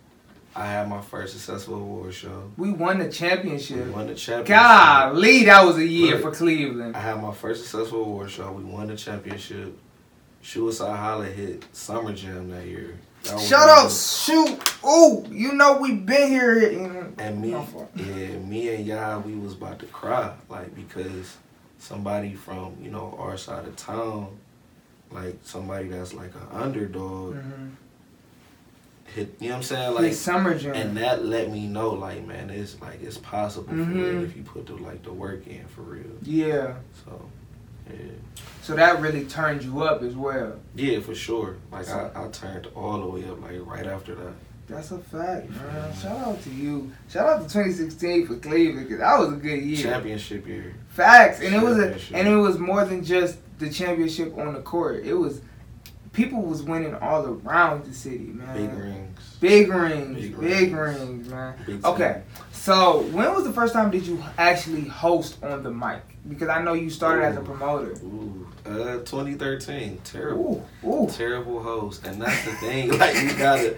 [0.56, 2.50] I had my first successful award show.
[2.56, 3.86] We won the We championship.
[3.88, 4.46] won the championship.
[4.46, 6.22] Golly, that was a year Look.
[6.22, 6.94] for Cleveland.
[6.96, 8.52] I had my first successful award show.
[8.52, 9.76] We won the championship.
[10.42, 12.94] Suicide Holla hit Summer Jam that year.
[13.24, 14.74] Shut up, shoot!
[14.84, 16.54] Ooh, you know we been here.
[16.60, 17.50] The- And me,
[17.96, 21.36] yeah, me and Yah, we was about to cry, like because
[21.78, 24.36] somebody from you know our side of town,
[25.10, 27.70] like somebody that's like an underdog, Mhm.
[29.14, 29.34] hit.
[29.40, 29.94] You know what I'm saying?
[29.94, 30.74] Like summer jam.
[30.74, 33.94] And that let me know, like, man, it's like it's possible for Mhm.
[33.94, 36.04] real if you put the like the work in for real.
[36.22, 36.74] yeah.
[37.06, 37.22] So,
[37.90, 37.96] yeah,
[38.62, 40.54] So that really turned you up as well.
[40.74, 41.56] yeah, for sure.
[41.70, 44.32] Like I, I turned all the way up, like right after that.
[44.66, 45.94] That's a fact, man.
[45.94, 46.90] Shout out to you.
[47.10, 49.76] Shout out to 2016 for Cleveland because that was a good year.
[49.76, 50.74] Championship year.
[50.88, 54.60] Facts, and it was a, and it was more than just the championship on the
[54.60, 55.04] court.
[55.04, 55.42] It was
[56.14, 58.56] people was winning all around the city, man.
[58.56, 59.36] Big rings.
[59.40, 60.98] Big rings, Big big, rings.
[60.98, 61.54] rings, man.
[61.66, 62.22] Big Okay,
[62.64, 66.00] so when was the first time did you actually host on the mic?
[66.26, 67.90] Because I know you started as a promoter.
[68.02, 70.00] Ooh, uh, 2013.
[70.02, 70.66] Terrible.
[70.82, 71.10] Ooh, ooh.
[71.10, 72.88] Terrible host, and that's the thing.
[72.98, 73.76] like you gotta,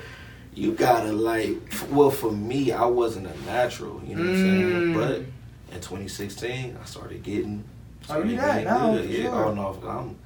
[0.55, 1.57] you gotta like.
[1.91, 4.01] Well, for me, I wasn't a natural.
[4.07, 4.63] You know what I'm saying?
[4.63, 4.95] Mm.
[4.95, 7.65] But in 2016, I started getting.
[8.09, 9.11] Oh, you started that getting now, good.
[9.11, 9.23] Yeah.
[9.25, 9.47] sure.
[9.47, 10.17] Oh no, I'm.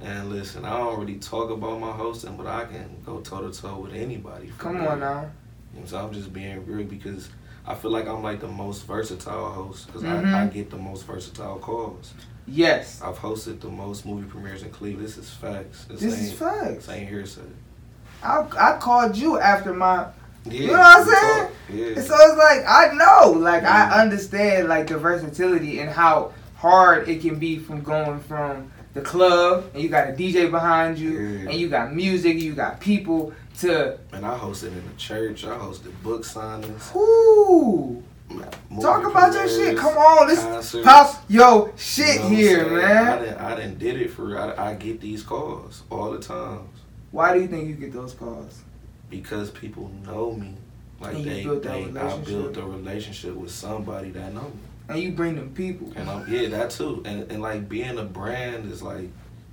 [0.00, 3.56] And listen, I don't really talk about my hosting, but I can go toe to
[3.56, 4.52] toe with anybody.
[4.58, 4.88] Come real.
[4.88, 5.30] on now.
[5.72, 7.30] You know, so I'm just being real because
[7.66, 10.32] I feel like I'm like the most versatile host because Mhm.
[10.34, 12.12] I, I get the most versatile calls.
[12.46, 15.06] Yes, I've hosted the most movie premieres in Cleveland.
[15.06, 15.84] This is facts.
[15.86, 16.88] This, this is facts.
[16.88, 17.40] Ain't hearsay.
[18.22, 20.06] I I called you after my
[20.44, 21.42] Yeah, You know what I'm saying?
[21.42, 21.50] talk.
[21.70, 21.94] Yeah.
[22.02, 23.66] So it's like I know, like Mhm.
[23.68, 29.02] I understand like the versatility and how hard it can be from going from the
[29.02, 31.50] club and you got a DJ behind you Yeah.
[31.50, 35.44] and you got music, you got people to and I hosted in the church.
[35.44, 36.92] I hosted book signings.
[36.94, 39.78] movie talk about your shit.
[39.78, 40.84] Come on, let's concerts.
[40.84, 42.76] pop your You shit know here, saying?
[42.76, 43.22] I man.
[43.22, 44.38] didn't, I didn't did it for.
[44.38, 46.68] I, I get these calls all the times
[47.12, 48.62] Why do you think you get those calls?
[49.08, 50.52] because people know me.
[51.00, 54.50] Like you they, built that they I built a relationship with somebody that know me.
[54.88, 55.92] And you bring them people.
[55.96, 57.02] And I'm yeah, that too.
[57.04, 59.08] And and like being a brand is like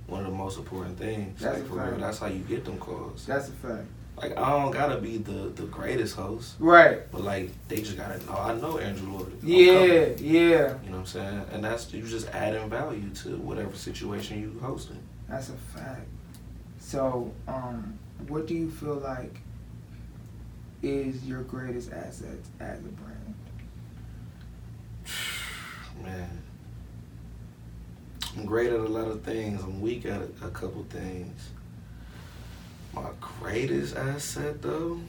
[0.06, 1.40] one of the most important things.
[1.40, 1.98] That's like a for real.
[1.98, 3.26] That's how you get them calls.
[3.26, 3.86] That's a fact.
[4.16, 7.10] Like I don't gotta be the the greatest host, Right.
[7.10, 9.32] but like they just gotta know I know Andrew Lloyd.
[9.42, 10.14] I'm Yeah, coming.
[10.20, 10.20] yeah.
[10.20, 11.42] You know what I'm saying?
[11.52, 15.00] And that's you just adding value to whatever situation you hosting.
[15.28, 16.06] That's a fact.
[16.78, 19.40] So, um, what do you feel like
[20.82, 23.13] is your greatest asset as a brand?
[26.04, 26.42] Man.
[28.36, 29.62] I'm great at a lot of things.
[29.62, 31.50] I'm weak at a, a couple things.
[32.92, 35.00] My greatest asset, though,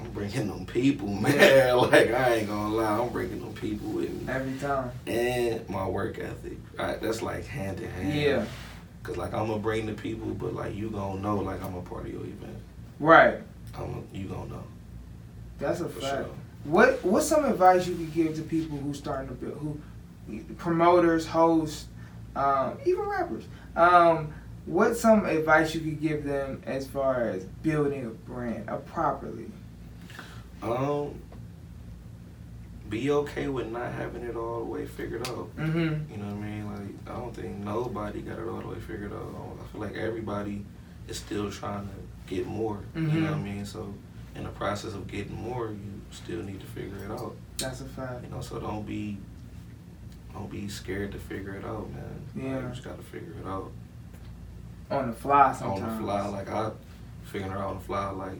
[0.00, 1.76] I'm bringing them people, man.
[1.78, 4.90] Like I ain't gonna lie, I'm bringing them people with me, Every time.
[5.06, 6.58] and my work ethic.
[6.78, 8.14] Right, that's like hand in hand.
[8.20, 8.44] Yeah.
[9.02, 11.82] Cause like I'm gonna bring the people, but like you gonna know, like I'm a
[11.82, 12.56] part of your event.
[12.98, 13.38] Right.
[13.76, 14.64] I'm you gonna know
[15.58, 16.24] That's a for fact.
[16.26, 16.34] sure.
[16.64, 19.80] What What's some advice you could give to people who starting to build,
[20.26, 21.86] who promoters, hosts,
[22.34, 23.44] um, even rappers?
[23.76, 24.32] Um,
[24.66, 29.50] what's some advice you could give them as far as building a brand uh, properly?
[30.62, 31.20] Um,
[32.88, 35.54] be okay with not having it all the way figured out.
[35.56, 36.12] Mm-hmm.
[36.12, 36.66] You know what I mean?
[36.72, 39.34] Like I don't think nobody got it all the way figured out.
[39.60, 40.64] I feel like everybody
[41.08, 41.94] is still trying to
[42.34, 42.80] get more.
[42.94, 43.66] You know what I mean?
[43.66, 43.92] So
[44.34, 47.34] in the process of getting more, you still need to figure it out.
[47.58, 48.24] That's a fact.
[48.24, 49.18] You know, so don't be
[50.32, 52.02] don't be scared to figure it out, man.
[52.34, 52.62] Like, Yeah.
[52.62, 53.70] you just gotta figure it out.
[54.90, 55.82] On the fly sometimes.
[55.82, 56.70] On the fly, like I
[57.24, 58.38] figuring it out on the fly, like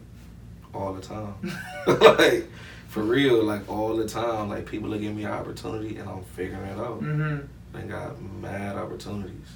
[0.73, 1.35] all the time.
[1.87, 2.49] like
[2.89, 4.49] for real, like all the time.
[4.49, 6.99] Like people are giving me an opportunity and I'm figuring it out.
[7.01, 7.39] hmm
[7.73, 9.49] They got mad opportunities.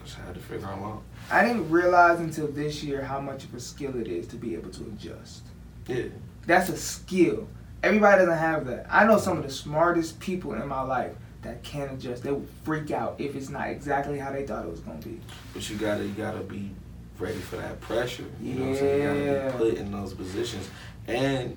[0.00, 1.02] I just had to figure them out.
[1.30, 4.54] I didn't realize until this year how much of a skill it is to be
[4.54, 5.42] able to adjust.
[5.86, 6.04] Yeah.
[6.46, 7.46] That's a skill.
[7.82, 8.86] Everybody doesn't have that.
[8.90, 11.12] I know some of the smartest people in my life
[11.42, 12.24] that can't adjust.
[12.24, 15.20] They will freak out if it's not exactly how they thought it was gonna be.
[15.54, 16.70] But you gotta you gotta be
[17.18, 18.24] ready for that pressure.
[18.42, 19.00] You know what I'm saying?
[19.00, 19.50] You gotta Yeah.
[19.52, 20.68] be put in those positions.
[21.06, 21.56] And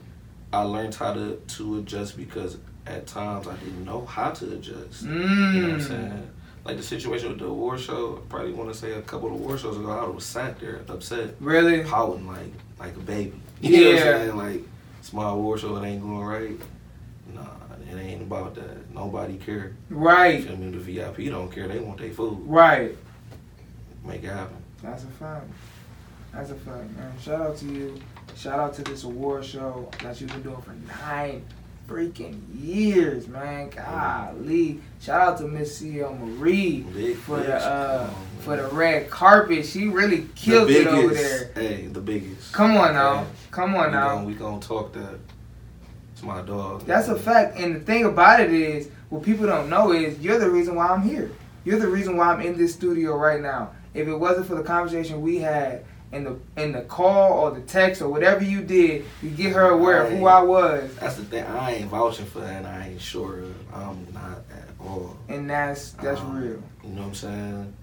[0.54, 5.06] I learned how to, to adjust because at times I didn't know how to adjust.
[5.06, 5.54] Mm.
[5.56, 6.30] You know what I'm saying?
[6.66, 9.34] Like the situation with the award show, I probably want to say a couple of
[9.34, 11.84] award shows ago, I was sat there upset, Really?
[11.84, 13.34] pouting like like a baby.
[13.62, 14.12] You know what Yeah.
[14.12, 14.38] I'm saying?
[14.38, 14.64] Like,
[15.14, 16.60] my award show, it ain't going right.
[17.34, 17.48] Nah,
[17.90, 18.94] it ain't about that.
[18.94, 19.74] Nobody care.
[19.90, 20.44] Right.
[20.44, 20.72] feel me?
[20.72, 21.68] The VIP don't care.
[21.68, 22.40] They want their food.
[22.46, 22.96] Right.
[24.06, 24.58] Make it happen.
[24.82, 25.48] That's a fact.
[26.34, 27.14] That's a fact, man.
[27.22, 28.00] Shout out to you.
[28.36, 31.44] Shout out to this award show that you've been doing for nine
[31.92, 33.70] freaking years, man.
[33.70, 34.80] Golly.
[35.02, 39.66] Shout out to Miss CEO Marie Big for the uh on, for the red carpet.
[39.66, 41.52] She really killed it over there.
[41.54, 42.54] Hey, the biggest.
[42.54, 43.26] Come on now.
[43.52, 44.16] Come we on now.
[44.16, 45.20] Gonna, we gonna talk that.
[46.14, 46.86] It's my dog.
[46.86, 47.58] That's a fact.
[47.58, 50.88] And the thing about it is, what people don't know is you're the reason why
[50.88, 51.32] I'm here.
[51.66, 53.72] You're the reason why I'm in this studio right now.
[53.94, 57.62] If it wasn't for the conversation we had in the in the call or the
[57.62, 60.94] text or whatever you did, you get her aware of who I was.
[60.96, 61.44] That's the thing.
[61.46, 62.66] I ain't vouching for that.
[62.66, 63.56] I ain't sure of.
[63.74, 65.16] I'm not at all.
[65.30, 66.64] And that's that's Um, real.
[66.84, 67.74] You know what I'm saying?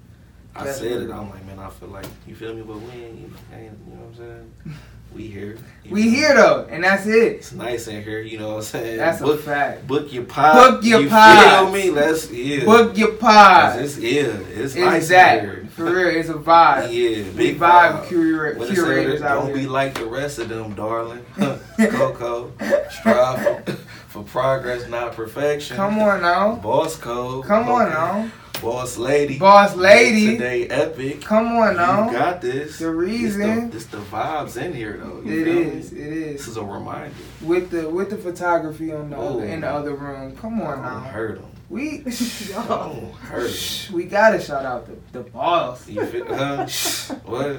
[0.57, 1.11] I That's said it.
[1.11, 2.91] I'm like, man, I feel like you feel me, but we.
[2.91, 4.55] Ain't, you know what I'm saying?
[5.15, 5.59] We here.
[5.91, 6.11] We know?
[6.11, 7.15] here though, and that's it.
[7.37, 8.21] It's nice in here.
[8.21, 8.97] You know what I'm saying?
[8.99, 9.87] That's a fact.
[9.87, 10.55] book your pot.
[10.55, 11.43] Book your you pods.
[11.45, 11.91] Feel me?
[11.91, 12.65] Let's yeah.
[12.65, 13.81] Book your pod.
[13.81, 14.23] It's yeah.
[14.23, 15.41] It's, It's nice that.
[15.41, 15.65] here.
[15.71, 16.93] For real, it's a vibe.
[16.93, 18.09] Yeah, We big vibe vibe.
[18.09, 19.57] cura- What curators out Don't here.
[19.57, 21.25] be like the rest of them, darling.
[21.37, 22.53] Coco,
[22.91, 23.73] strive for,
[24.09, 25.77] for progress, not perfection.
[25.77, 26.57] Come on now.
[26.57, 27.45] Boss code.
[27.47, 28.31] Come on now.
[28.63, 29.39] Boss lady.
[29.39, 30.33] Boss lady.
[30.33, 31.21] Today epic.
[31.23, 32.07] Come on now.
[32.11, 32.79] You got this.
[32.79, 35.21] The reason- This the, the vibes in here though.
[35.25, 35.61] It feel me?
[35.63, 35.93] is.
[35.93, 36.49] It This is.
[36.49, 37.15] is a reminder.
[37.43, 39.37] With the with the photography on the Oh.
[39.39, 39.77] other, in the oh.
[39.77, 40.37] other room.
[40.37, 40.99] Come on now.
[41.01, 41.51] hurt them.
[41.71, 41.99] We
[42.69, 43.91] Don't hurt.
[43.93, 45.89] We gotta shout out the, the boss.
[45.89, 46.67] You feel, huh?
[47.27, 47.57] what?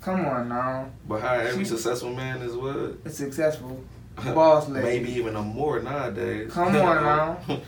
[0.00, 0.88] Come on now.
[1.06, 2.96] But how every She- successful man is what?
[3.04, 3.84] A successful
[4.16, 4.86] boss lady.
[5.00, 6.50] Maybe even a more nowadays.
[6.52, 7.60] Come on now.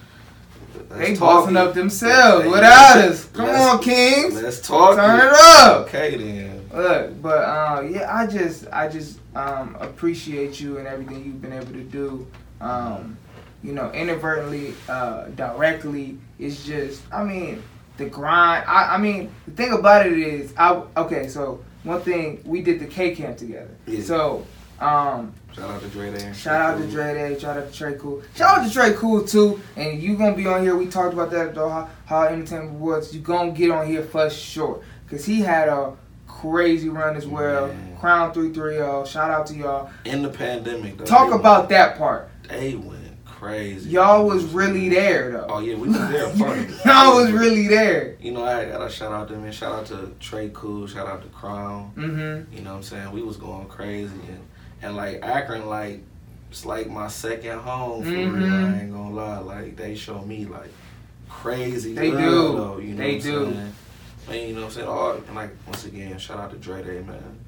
[0.90, 3.24] Let's They bossing up themselves Hey, without us.
[3.26, 4.40] Come on, Kings.
[4.40, 4.96] Let's talk.
[4.96, 5.24] Turn it.
[5.24, 5.86] it up.
[5.86, 6.68] Okay then.
[6.72, 11.52] Look, but uh, yeah, I just I just um, appreciate you and everything you've been
[11.52, 12.26] able to do.
[12.60, 13.16] Um,
[13.62, 17.62] you know, inadvertently, uh, directly, it's just I mean
[17.96, 18.64] the grind.
[18.66, 21.28] I, I mean the thing about it is I okay.
[21.28, 23.74] So one thing we did the K camp together.
[23.86, 24.02] Yeah.
[24.02, 24.46] So
[24.80, 26.32] um, Shout out to Dre Day.
[26.32, 29.24] shout out to Dre Day, shout out to Trey Cool, shout out to Trey Cool
[29.24, 29.60] too.
[29.76, 30.76] And you gonna be on here.
[30.76, 33.14] We talked about that at the Hall Entertainment Awards.
[33.14, 37.68] You gonna get on here for sure, cause he had a crazy run as well.
[37.68, 37.96] Man.
[37.98, 39.04] Crown three three zero.
[39.04, 39.90] Shout out to y'all.
[40.04, 41.04] In the pandemic though.
[41.04, 42.30] Talk about that part.
[42.48, 43.00] They went
[43.40, 43.90] crazy.
[43.90, 45.46] Y'all was really there though.
[45.48, 46.30] Oh yeah, we was there.
[46.38, 46.58] part.
[46.84, 48.16] Y'all was really there.
[48.20, 49.50] You know, I gotta shout out to them.
[49.50, 50.86] Shout out to Trey Cool.
[50.86, 51.92] Shout out to Crown.
[51.96, 52.54] Mm-hmm.
[52.54, 53.10] You know what I'm saying?
[53.12, 54.46] We was going crazy and
[54.82, 56.00] and like Akron, like
[56.50, 58.28] it's like my second home for real.
[58.28, 58.74] Mhm.
[58.74, 59.38] I ain't gonna lie.
[59.38, 60.72] Like they show me like
[61.28, 61.94] crazy.
[61.94, 62.56] They love, do.
[62.56, 63.44] Though, you know They do.
[63.52, 63.72] Saying?
[64.28, 64.88] Man, you know what I'm saying?
[64.88, 67.38] All and like once again, shout out to Dre Day, man.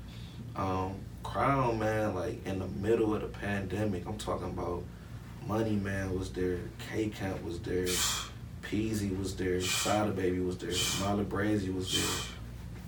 [0.57, 4.83] Um, Crown, man, like in the middle of the pandemic, I'm talking about
[5.47, 6.59] Money Man was there,
[6.91, 7.87] K Camp was there,
[8.63, 12.37] Peezy was there, Sada Baby was there, Molly Brazy was there.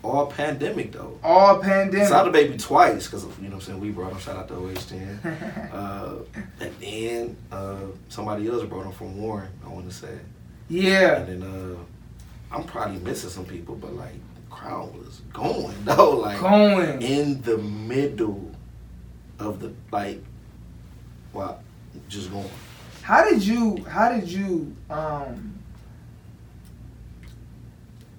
[0.05, 1.17] All pandemic though.
[1.23, 2.07] All pandemic.
[2.07, 4.53] Sada Baby twice, because you know what I'm saying, we brought him, shout out to
[4.53, 5.71] OH10.
[5.75, 6.15] Uh,
[6.61, 7.77] and then uh,
[8.09, 10.17] somebody else brought him from Warren, I want to say.
[10.69, 11.17] yeah.
[11.21, 16.11] And then uh, I'm probably missing some people, but like the crowd was going though,
[16.11, 17.01] like Going.
[17.01, 18.51] in the middle
[19.39, 20.23] of the like,
[21.33, 21.59] wow,
[22.07, 22.49] just going.
[23.01, 25.59] How did you how did you um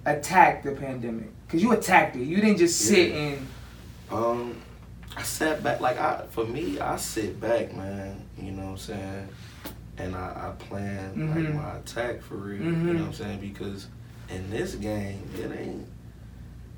[0.05, 1.29] attack the pandemic?
[1.49, 2.23] Cause you attacked it.
[2.23, 3.15] You didn't just sit Yeah.
[3.15, 3.47] and
[4.11, 4.55] Um,
[5.15, 8.21] I sat back like I for me, I sit back, man.
[8.37, 9.27] You know what I'm saying,
[9.97, 11.35] and I, I plan Mhm.
[11.45, 12.61] like my attack for real.
[12.61, 12.83] You Mhm.
[12.83, 13.87] know what I'm saying because
[14.29, 15.87] in this game, it ain't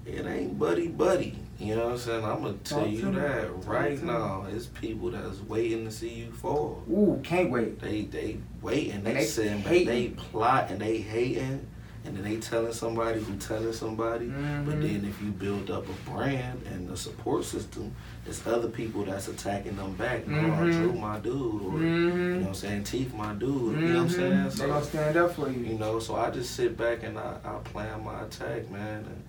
[0.05, 1.37] it ain't buddy buddy.
[1.59, 2.25] You know what I'm saying?
[2.25, 3.19] I'm gonna tell Talk you me.
[3.19, 4.11] that Talk right to me.
[4.11, 4.45] now.
[4.51, 6.83] It's people that's waiting to see you fall.
[6.89, 7.79] ooh, can't wait.
[7.79, 9.03] They they waiting.
[9.03, 9.71] They, And they sitting back.
[9.85, 10.79] They plotting.
[10.79, 11.59] They hating.
[12.05, 14.27] And then they telling somebody who telling somebody.
[14.27, 14.65] Mhm.
[14.65, 17.91] But then if you build up a brand and a support system,
[18.25, 20.27] it's other people that's attacking them back.
[20.27, 20.71] No, Mhm.
[20.71, 23.49] Drew my dude, or you know what I'm saying, Teeth my dude.
[23.79, 24.31] You know what I'm saying?
[24.33, 24.55] Mhm.
[24.55, 25.77] They gonna stand up for you you.
[25.77, 29.23] know, so I just sit back and I, I plan my attack, man, and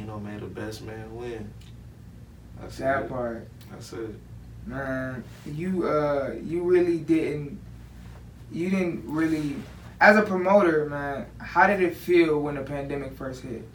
[0.00, 1.48] you know, may the best man win.
[2.60, 3.08] That's That it.
[3.08, 3.46] part.
[3.70, 4.14] That's it.
[4.66, 7.58] Man, you uh you really didn't
[8.50, 9.56] you didn't really
[10.00, 13.66] as a promoter, man, how did it feel when the pandemic first hit?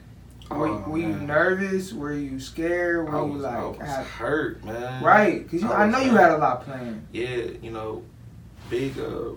[0.52, 1.94] Were, Oh, were you nervous?
[1.94, 3.08] Were you scared?
[3.08, 5.04] Were I you like I was have- hurt, man.
[5.04, 5.44] right?
[5.44, 7.06] Because I I, was know you had a lot planned.
[7.12, 8.04] Yeah, you know,
[8.70, 8.98] big.
[8.98, 9.30] Uh,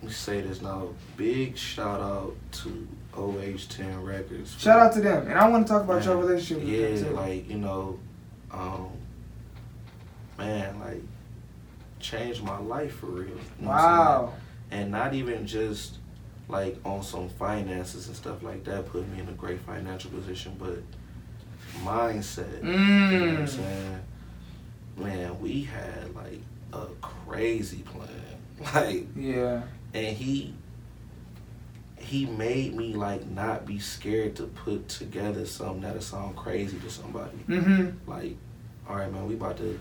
[0.00, 0.88] let me say this now.
[1.16, 4.56] Big shout out to OH10 Records.
[4.58, 7.48] Shout out to them, and I want to talk about your relationship with Yeah, like
[7.48, 7.98] you know,
[8.52, 8.88] um,
[10.36, 11.02] man, like
[12.00, 13.28] changed my life for real.
[13.28, 14.32] You know wow.
[14.70, 15.96] And not even just
[16.48, 20.56] like on some finances and stuff like that put me in a great financial position,
[20.58, 20.78] but
[21.84, 22.62] mindset.
[22.64, 23.48] You know what I'm Mm.
[23.48, 24.00] saying?
[24.96, 26.40] Man, we had like
[26.72, 28.08] a crazy plan.
[28.74, 29.62] Like Yeah.
[29.94, 30.52] and he
[31.96, 36.90] he made me like not be scared to put together something that'll sound crazy to
[36.90, 37.36] somebody.
[37.48, 38.10] Mm-hmm.
[38.10, 38.36] Like,
[38.88, 39.78] all right, man, we about to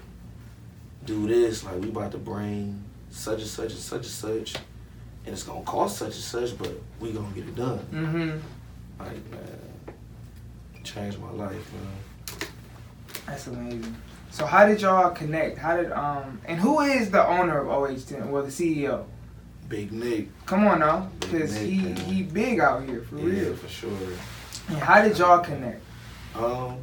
[1.05, 1.63] do this.
[1.63, 4.55] Like, we about to bring such and such and such and such,
[5.27, 6.71] and it's gonna cost such and such, but
[7.01, 7.79] we gonna get it done.
[7.91, 8.37] Mm-hmm.
[8.97, 9.95] Like, man,
[10.85, 12.49] changed my life, man.
[13.25, 13.93] That's amazing.
[14.31, 15.57] So how did y'all connect?
[15.57, 18.29] How did um and who is the owner of OH10?
[18.29, 19.03] Well, the CEO.
[19.67, 21.95] Big Nick, Come on now, because he man.
[21.97, 23.55] he big out here for yeah, real.
[23.55, 23.91] for sure.
[24.69, 25.81] And how did y'all connect?
[26.35, 26.77] Um,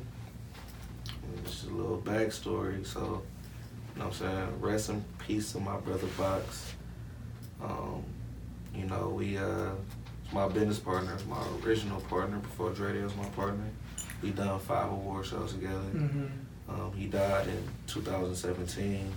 [1.47, 2.84] just a little backstory.
[2.86, 4.61] So, you know what I'm saying?
[4.61, 6.74] Rest in peace to my brother Box.
[7.62, 8.05] Um,
[8.75, 9.70] you know, we, uh,
[10.33, 13.64] my business partner, my original partner before Dre was my partner.
[14.22, 15.79] We done five award shows together.
[15.93, 16.27] Mm-hmm.
[16.68, 19.12] Um, he died in 2017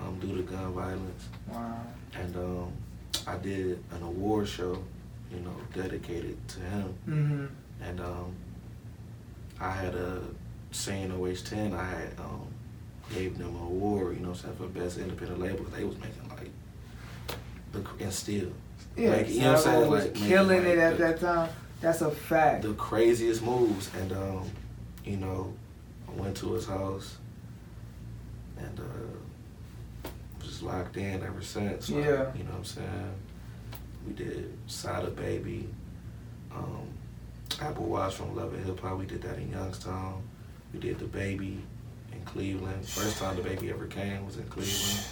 [0.00, 1.28] um, due to gun violence.
[1.48, 1.80] Wow.
[2.14, 2.72] And um,
[3.26, 4.82] I did an award show,
[5.32, 6.94] you know, dedicated to him.
[7.08, 7.46] Mm-hmm.
[7.84, 8.34] And um,
[9.60, 10.22] I had a
[10.70, 12.46] saying OH10, I had um,
[13.14, 15.64] gave them an award, you know for best independent label.
[15.64, 16.50] They was making like,
[17.72, 18.52] the, and still,
[18.98, 19.90] Yeah, Like, you know what I'm saying?
[19.90, 21.50] was Like, killing like, it at the- that time.
[21.80, 22.62] That's a fact.
[22.62, 23.88] the craziest moves.
[23.94, 24.50] And, um,
[25.04, 25.52] you know,
[26.08, 27.16] I went to his house
[28.58, 30.08] and uh,
[30.42, 31.88] just locked in ever since.
[31.88, 32.10] Like, Yeah.
[32.34, 33.14] You know what I'm saying?
[34.06, 35.68] We did Sada Baby,
[36.52, 36.88] um,
[37.60, 38.98] Apple Watts from Love and Hip Hop.
[38.98, 40.22] We did that in Youngstown.
[40.72, 41.58] We did DaBaby
[42.12, 42.84] in Cleveland.
[42.88, 45.04] First time DaBaby ever came was in Cleveland.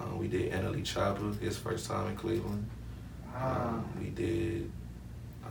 [0.00, 2.68] Um, we did NLE Choppa, his first time in Cleveland.
[3.40, 4.70] Um, we did
[5.44, 5.48] uh,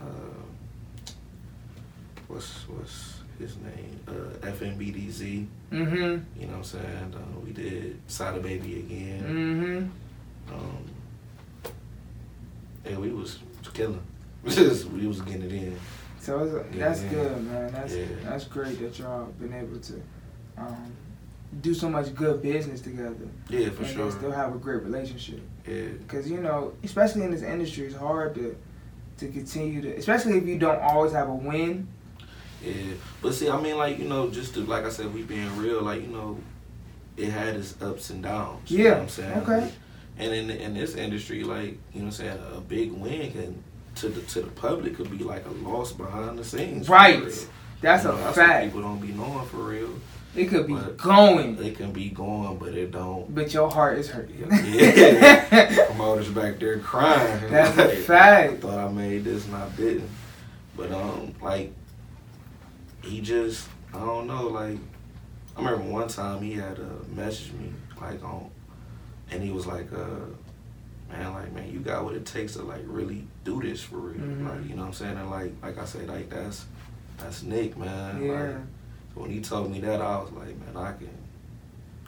[2.28, 4.00] what's what's his name?
[4.08, 5.46] Uh, FNBDZ.
[5.70, 5.94] Mm-hmm.
[6.40, 7.14] You know what I'm saying?
[7.14, 9.90] Uh, we did Sada Baby again.
[10.48, 10.54] Mm-hmm.
[10.54, 10.84] Um,
[12.84, 13.38] and we was
[13.74, 14.02] killing.
[14.44, 15.78] We was getting it in.
[16.20, 17.08] So that's yeah.
[17.08, 17.72] good, man.
[17.72, 18.04] That's Yeah.
[18.24, 20.02] that's great that y'all been able to
[20.58, 20.92] um,
[21.60, 23.14] do so much good business together
[23.48, 24.10] Yeah, for and sure.
[24.10, 25.40] still have a great relationship.
[25.66, 28.56] Yeah, Because you know, especially in this industry, it's hard to
[29.18, 31.88] to continue to, especially if you don't always have a win.
[32.62, 32.74] yeah.
[33.22, 35.80] But see, I mean, like you know, just to like I said, we being real,
[35.82, 36.38] like you know,
[37.16, 38.70] it had its ups and downs.
[38.70, 39.38] You know Yeah, what I'm saying?
[39.38, 39.72] okay.
[40.18, 43.62] And in in this industry, like you know, what I'm saying a big win can
[43.96, 46.88] to the to the public could be like a loss behind the scenes.
[46.88, 47.22] Right.
[47.80, 48.64] That's You a know, That's fact.
[48.66, 49.90] people don't be knowing for real.
[50.36, 53.34] It could be But- going, It can be going, but it don't.
[53.34, 54.38] but your heart is hurting.
[54.50, 55.86] Yeah.
[55.86, 57.50] Promoters back there crying.
[57.50, 58.52] That's a fact.
[58.52, 60.08] I thought I made this and I didn't.
[60.76, 61.72] But um, like
[63.02, 64.78] he just I don't know, like
[65.56, 68.50] I remember one time he had uh messaged me like on
[69.30, 70.26] and he was like, uh,
[71.10, 74.20] man, like man, you got what it takes to like really do this for real.
[74.20, 74.48] Mhm.
[74.48, 75.16] Like, you know what I'm saying?
[75.16, 76.66] And like like I said, like that's
[77.16, 78.22] that's Nick, man.
[78.22, 78.32] Yeah.
[78.32, 78.56] Like,
[79.16, 81.10] when he told me that I was like, man, I can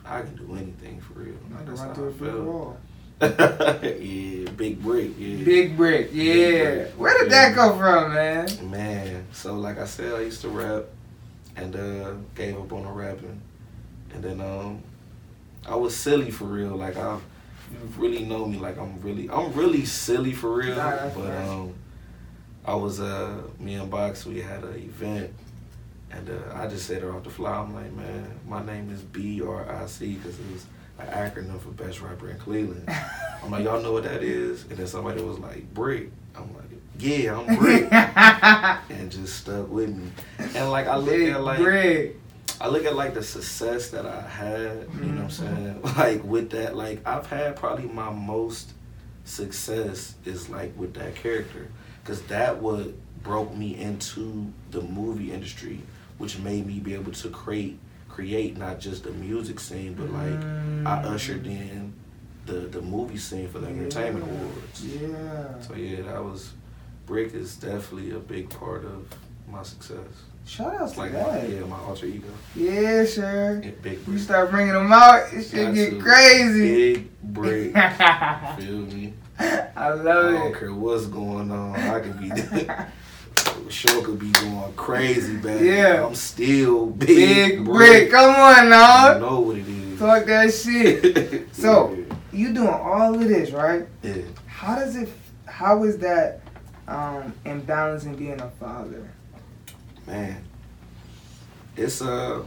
[0.05, 1.35] I can do anything for real.
[1.35, 2.79] To That's how I felt.
[4.01, 5.11] yeah, big brick.
[5.19, 5.45] Yeah.
[5.45, 6.63] Big brick, yeah.
[6.63, 7.49] brick, Where did yeah.
[7.49, 8.71] that come from, man?
[8.71, 10.85] Man, so like I said, I used to rap,
[11.57, 13.41] and uh, gave up on the rapping,
[14.15, 14.83] and then um,
[15.67, 16.77] I was silly for real.
[16.77, 17.19] Like I,
[17.73, 18.59] you really know me.
[18.59, 20.77] Like I'm really, I'm really silly for real.
[20.77, 21.49] Nah, but right.
[21.49, 21.75] um,
[22.65, 25.33] I was uh, me and Box, we had an event,
[26.11, 27.53] and uh, I just said it off the fly.
[27.59, 30.67] I'm like, man, my name is B R I C because it was
[30.99, 32.89] an acronym for best rapper in Cleveland.
[33.43, 34.63] I'm like, y'all know what that is?
[34.65, 36.11] And then somebody was like, Brick.
[36.37, 36.65] I'm like,
[36.99, 37.93] yeah, I'm Brick,
[38.91, 40.11] and just stuck with me.
[40.55, 42.17] And like I look Big at like Brick.
[42.61, 45.83] I look at like the success that I had, you know what I'm Mhm.
[45.83, 45.83] saying?
[45.97, 48.73] Like with that, like I've had probably my most
[49.25, 51.69] success is like with that character.
[52.05, 55.81] Cause that what broke me into the movie industry,
[56.19, 60.25] which made me be able to create create not just the music scene, but like
[60.87, 61.05] I Mm.
[61.15, 61.93] ushered in
[62.47, 64.85] the the movie scene for the entertainment awards.
[64.85, 65.61] Yeah.
[65.61, 66.53] So yeah, that was
[67.07, 69.07] Brick is definitely a big part of
[69.51, 69.99] my success.
[70.47, 71.49] Shout out to like my, that.
[71.51, 72.27] yeah, my alter ego.
[72.57, 73.61] Yeah, sure.
[73.63, 74.19] Yeah, big You Brick.
[74.19, 76.95] start bringing them out, it should get crazy.
[76.95, 77.77] Big break.
[77.77, 79.13] I Feel me?
[79.39, 80.59] I love I don't it.
[80.59, 81.77] care what's going on.
[81.79, 82.31] I can be
[83.71, 85.61] show could be going crazy back.
[85.61, 86.07] Yeah.
[86.07, 87.07] I'm still big,
[87.59, 88.11] Big brick.
[88.11, 89.09] Come on, now.
[89.11, 89.19] I now.
[89.19, 89.99] know what it is.
[89.99, 91.49] Talk that shit.
[91.55, 92.05] So- yeah.
[92.31, 93.87] You doing all of this, right?
[94.03, 94.15] yeah.
[94.47, 95.09] How does it?
[95.47, 96.41] How is that
[96.87, 99.11] um, in balancing being a father?
[100.07, 100.43] man,
[101.77, 102.43] it's uh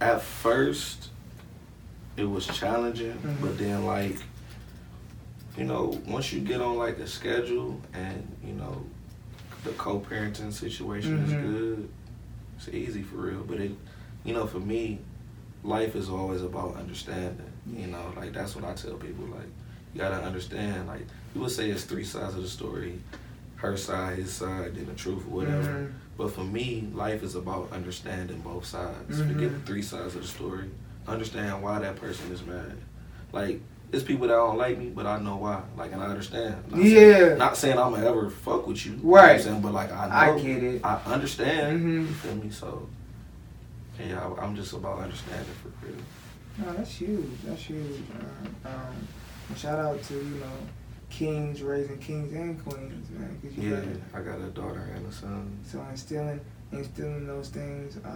[0.00, 1.10] at first
[2.16, 3.40] it was challenging, Mhm.
[3.40, 4.16] but then like
[5.58, 8.84] you know once you get on like a schedule and you know
[9.64, 11.24] the co-parenting situation Mhm.
[11.26, 11.88] is good,
[12.56, 13.42] it's easy for real.
[13.46, 13.72] But it,
[14.24, 14.98] you know, for me,
[15.62, 17.50] life is always about understanding.
[17.72, 19.26] You know, like that's what I tell people.
[19.26, 19.48] Like
[19.94, 20.86] you gotta understand.
[20.86, 22.98] Like people say it's three sides of the story.
[23.56, 25.70] Her side, his side, then the truth, or whatever.
[25.70, 25.92] Mhm.
[26.18, 29.18] But for me, life is about understanding both sides.
[29.18, 29.32] Mhm.
[29.32, 30.70] Forget the three sides of the story.
[31.08, 32.76] Understand why that person is mad.
[33.32, 33.60] Like,
[33.94, 35.62] there's people that don't like me, but I know why.
[35.76, 36.56] Like, and I understand.
[36.70, 36.94] Not Yeah.
[36.98, 38.92] Saying, not saying I'm gonna ever fuck with you.
[38.92, 39.60] you know what I'm saying?
[39.60, 40.34] But like, I know.
[40.34, 40.84] I get it.
[40.84, 41.80] I understand.
[41.80, 42.08] Mhm.
[42.08, 42.50] You feel me?
[42.50, 42.88] So,
[44.04, 45.96] yeah, I, I'm just about understanding for real.
[46.58, 47.30] No, that's huge.
[47.44, 48.02] That's huge.
[48.64, 50.58] Uh, um, shout out to you know
[51.10, 53.38] kings raising kings and queens, man.
[53.40, 55.56] 'cause you Yeah, gotta- I got a daughter and a son.
[55.64, 56.40] So instilling
[56.72, 58.10] instilling those things, uh,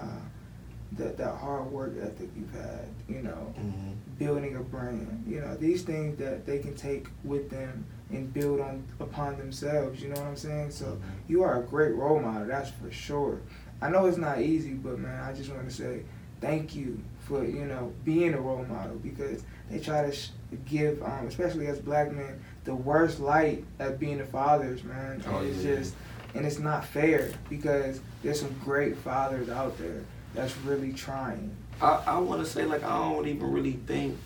[0.93, 5.55] that that hard work ethic you've had, you know, hmm building a brand, you know,
[5.59, 10.03] these things that they can take with them and build on upon themselves.
[10.03, 10.73] You know what I'm saying?
[10.73, 11.01] So Mhm.
[11.29, 13.39] you are a great role model, that's for sure.
[13.81, 16.01] I know it's not easy, but man, I just want to say
[16.41, 20.31] thank you for you know being a role model because they try to sh-
[20.67, 25.23] give, um, especially as black men, the worst light at being the fathers, man.
[25.29, 25.77] Oh, and it's yeah.
[25.77, 25.95] just
[26.35, 30.03] and it's not fair because there's some great fathers out there
[30.39, 31.51] that's really trying.
[31.83, 34.17] I, I want to say like I don't even really think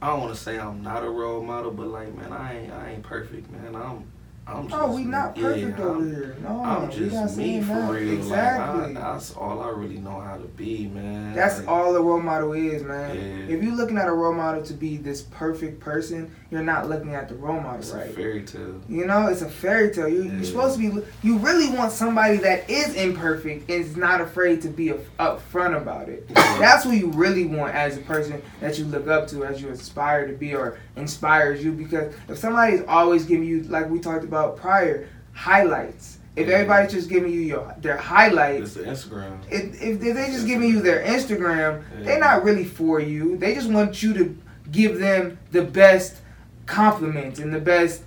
[0.00, 2.72] I don't want to say I'm not a role model, but like man, I ain't
[2.72, 3.74] I ain't perfect, man.
[3.74, 4.04] I'm
[4.44, 6.36] I'm oh, just Oh, we not yeah, perfect I'm- over here.
[6.42, 7.90] No, I'm just me for that.
[7.92, 8.12] real.
[8.14, 8.80] Exactly.
[8.94, 11.32] Like, I, that's all I really know how to be, man.
[11.34, 13.14] That's Like, all a role model is, man.
[13.14, 13.54] Yeah.
[13.54, 17.14] If you're looking at a role model to be this perfect person, you're not looking
[17.14, 18.08] at the role model It's right.
[18.10, 18.80] a fairy tale.
[18.88, 20.08] You know, it's a fairy tale.
[20.08, 20.32] You, Yeah.
[20.32, 21.06] You're supposed to be.
[21.22, 25.76] You really want somebody that is imperfect and is not afraid to be up upfront
[25.76, 26.28] about it.
[26.34, 29.68] That's who you really want as a person that you look up to, as you
[29.68, 31.70] aspire to be, or inspires you.
[31.72, 36.18] Because if somebody's always giving you, like we talked about prior, highlights.
[36.34, 39.38] If everybody's just giving you your their highlights, It's the Instagram.
[39.50, 42.04] if, if they're just giving you their Instagram, Yeah.
[42.04, 43.36] they're not really for you.
[43.36, 44.36] They just want you to
[44.70, 46.16] give them the best
[46.64, 48.02] compliments and the best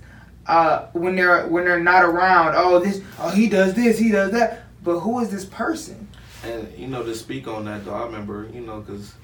[0.48, 2.54] uh, when they're when they're not around.
[2.56, 4.64] Oh, this, oh, he does this, he does that.
[4.82, 6.08] But who is this person?
[6.44, 9.14] And you know, to speak on that though, I remember, you know, because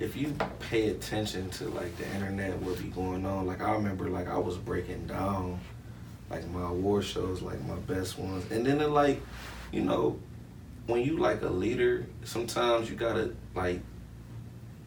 [0.00, 4.08] if you pay attention to like the internet, what be going on, like I remember,
[4.10, 5.60] like I was breaking down
[6.30, 9.20] like my award shows, like my best ones, and then it like,
[9.72, 10.18] you know,
[10.86, 13.80] when you like a leader, sometimes you gotta like,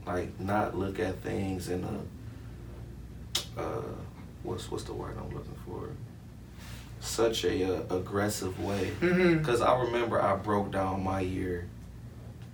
[0.05, 3.83] like not look at things in a, uh,
[4.43, 5.89] what's what's the word I'm looking for?
[7.01, 8.91] Such a uh, aggressive way.
[9.01, 9.43] Mm-hmm.
[9.43, 11.67] Cause I remember I broke down my year,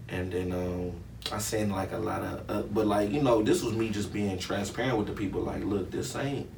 [0.07, 0.93] and then um,
[1.31, 4.11] I seen like a lot of, uh, but like you know, this was me just
[4.11, 5.41] being transparent with the people.
[5.41, 6.49] Like, look, this ain't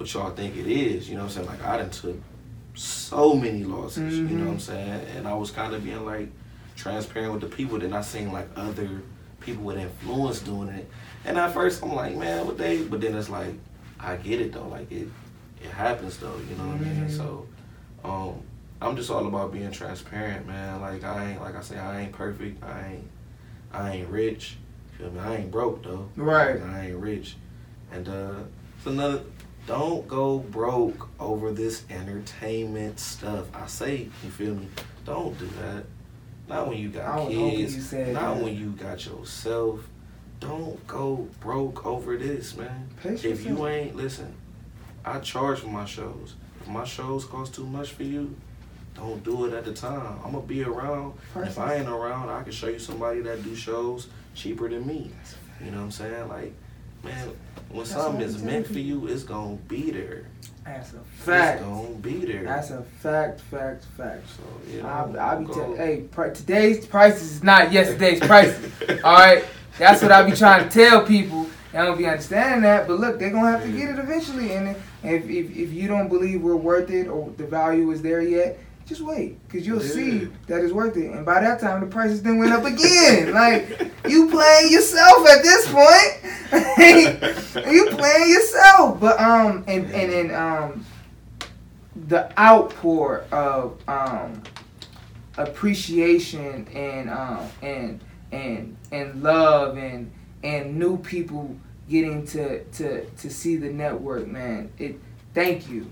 [0.00, 1.08] what y'all think it is.
[1.08, 1.46] You know what I'm saying?
[1.46, 2.16] Like, I done took
[2.74, 4.18] so many losses.
[4.18, 5.06] You know what I'm saying?
[5.16, 6.28] And I was kind of being like
[6.74, 7.78] transparent with the people.
[7.78, 9.02] Then I seen like other
[9.40, 10.90] people with influence doing it,
[11.24, 12.82] and at first I'm like, man, what they?
[12.82, 13.54] But then it's like,
[13.98, 14.68] I get it though.
[14.68, 15.08] Like it,
[15.62, 16.36] it happens though.
[16.48, 17.10] You know what I mean?
[17.10, 17.46] So.
[18.02, 18.42] Um,
[18.82, 20.80] I'm just all about being transparent, man.
[20.80, 22.64] Like I ain't, like I say, I ain't perfect.
[22.64, 23.08] I ain't,
[23.72, 24.56] I ain't rich.
[24.96, 25.20] Feel me?
[25.20, 26.08] I ain't broke though.
[26.16, 26.60] Right.
[26.62, 27.36] I ain't rich.
[27.92, 28.34] And uh,
[28.78, 29.20] it's another.
[29.70, 33.46] Don't go broke over this entertainment stuff.
[33.54, 34.66] I say, you feel me?
[35.04, 35.84] Don't do that.
[36.48, 37.92] Not when you got kids.
[37.92, 38.42] you Not that.
[38.42, 39.88] when you got yourself.
[40.40, 42.88] Don't go broke over this, man.
[43.00, 44.34] Pace If you ain't listen,
[45.04, 46.34] I charge for my shows.
[46.60, 48.34] if my shows cost too much for you,
[48.96, 50.18] don't do it at the time.
[50.24, 51.14] I'm gonna be around.
[51.36, 55.12] If I ain't around, I can show you somebody that do shows cheaper than me.
[55.64, 56.28] You know what I'm saying?
[56.28, 56.54] Like,
[57.02, 57.30] man,
[57.68, 60.26] when That's something is meant for you, it's gonna be there.
[60.64, 61.60] That's a fact.
[61.60, 62.44] It's gonna be there.
[62.44, 64.28] That's a fact, fact, fact.
[64.28, 68.72] so you know, I'll, I'll be telling, hey, pri- today's prices is not yesterday's prices.
[69.04, 69.44] All right,
[69.78, 71.48] that's what I be trying to tell people.
[71.72, 74.52] They don't be understanding that, but look, they're gonna have to get it eventually.
[74.52, 78.22] And if, if if you don't believe we're worth it or the value is there
[78.22, 78.58] yet,
[78.90, 79.88] just wait, cause you'll Yeah.
[79.88, 81.12] see that it's worth it.
[81.12, 83.32] And by that time, the prices then went up again.
[83.42, 86.12] like you playing yourself at this point.
[87.72, 88.98] you playing yourself.
[88.98, 90.84] But um, and and and um,
[92.08, 94.42] the outpour of um
[95.38, 98.00] appreciation and um and
[98.32, 100.10] and and love and
[100.42, 101.56] and new people
[101.88, 104.98] getting to to to see the network man it
[105.34, 105.90] thank you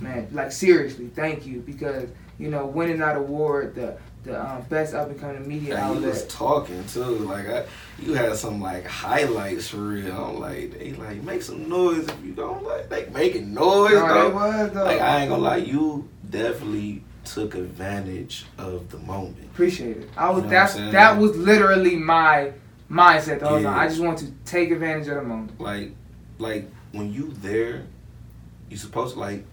[0.00, 4.94] man like seriously thank you because you know winning that award the the um, best
[4.94, 7.64] up and coming media And you was talking too, like I,
[8.00, 10.12] you had some like highlights for real.
[10.12, 13.92] I'm like, they like make some noise if you don't like, they making noise.
[13.92, 14.30] no, though.
[14.34, 19.36] was though Like I ain't gonna lie, you definitely took advantage of the moment.
[19.52, 22.52] appreciate it I was You know that's that was literally my
[22.90, 23.70] mindset the whole Yeah.
[23.70, 25.92] time I just want to take advantage of the moment Like,
[26.38, 27.84] like when you there,
[28.68, 29.44] you supposed to like.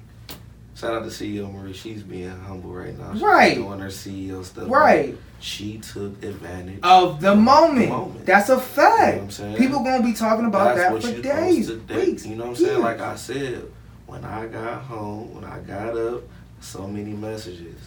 [0.75, 1.71] Shout out to CEO Marie.
[1.73, 3.13] She's being humble right now.
[3.13, 3.55] She's Right.
[3.55, 4.69] Doing her CEO stuff.
[4.69, 7.79] right She took advantage of the of moment.
[7.89, 8.25] the moment.
[8.25, 9.15] That's a You know fact.
[9.15, 9.57] what I'm saying?
[9.57, 12.25] People gonna be talking about That's that for you days, supposed weeks.
[12.25, 12.69] You know what I'm saying?
[12.71, 12.81] years.
[12.83, 13.63] Like I said,
[14.05, 16.23] when I got home, when I got up,
[16.59, 17.79] so many messages.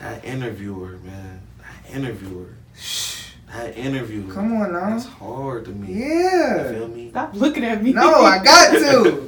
[0.00, 1.40] That interviewer, man.
[1.58, 2.54] That interviewer.
[2.76, 3.32] Shh.
[3.52, 4.32] That interviewer.
[4.32, 4.90] Come on now.
[4.90, 5.92] That's hard to me.
[5.92, 6.70] You Yeah.
[6.72, 7.10] feel me?
[7.10, 7.92] Stop looking at me.
[7.92, 9.24] No, I got to.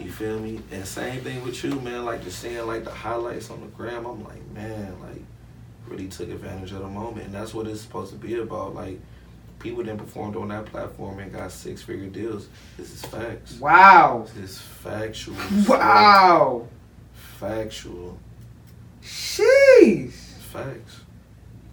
[0.00, 0.60] You feel me?
[0.72, 2.04] And same thing with you, man.
[2.04, 5.22] Like just seeing like the highlights on the gram, I'm like, man, like
[5.86, 8.74] really took advantage of the moment, and that's what it's supposed to be about.
[8.74, 9.00] Like
[9.58, 12.48] people then performed on that platform and got six figure deals.
[12.76, 13.58] This is facts.
[13.58, 14.26] Wow.
[14.34, 15.36] This is factual.
[15.66, 16.68] Wow.
[17.38, 18.18] Factual.
[19.02, 20.12] Sheesh.
[20.12, 21.00] Facts.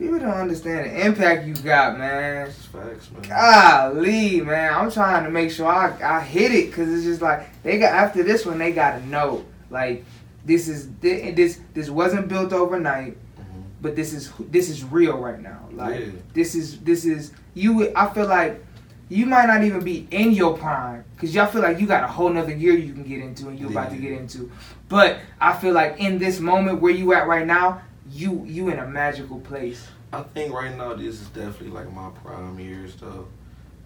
[0.01, 2.47] People don't understand the impact you got, man.
[2.47, 3.21] It's facts, man.
[3.21, 4.73] Golly, man.
[4.73, 7.93] I'm trying to make sure I, I hit it because it's just like they got
[7.93, 10.03] after this one they gotta know like
[10.43, 13.15] this is this this wasn't built overnight.
[13.37, 13.63] Mhm.
[13.79, 15.69] but this is this is real right now.
[15.71, 16.05] Like Yeah.
[16.33, 17.91] this is this is you.
[17.95, 18.65] I feel like
[19.07, 22.07] you might not even be in your prime because y'all feel like you got a
[22.07, 24.49] whole nother year you can get into and you're about to get into.
[24.89, 27.81] But I feel like in this moment where you at right now,
[28.11, 29.87] you you in a magical place.
[30.13, 33.27] I think right now this is definitely like my prime years though.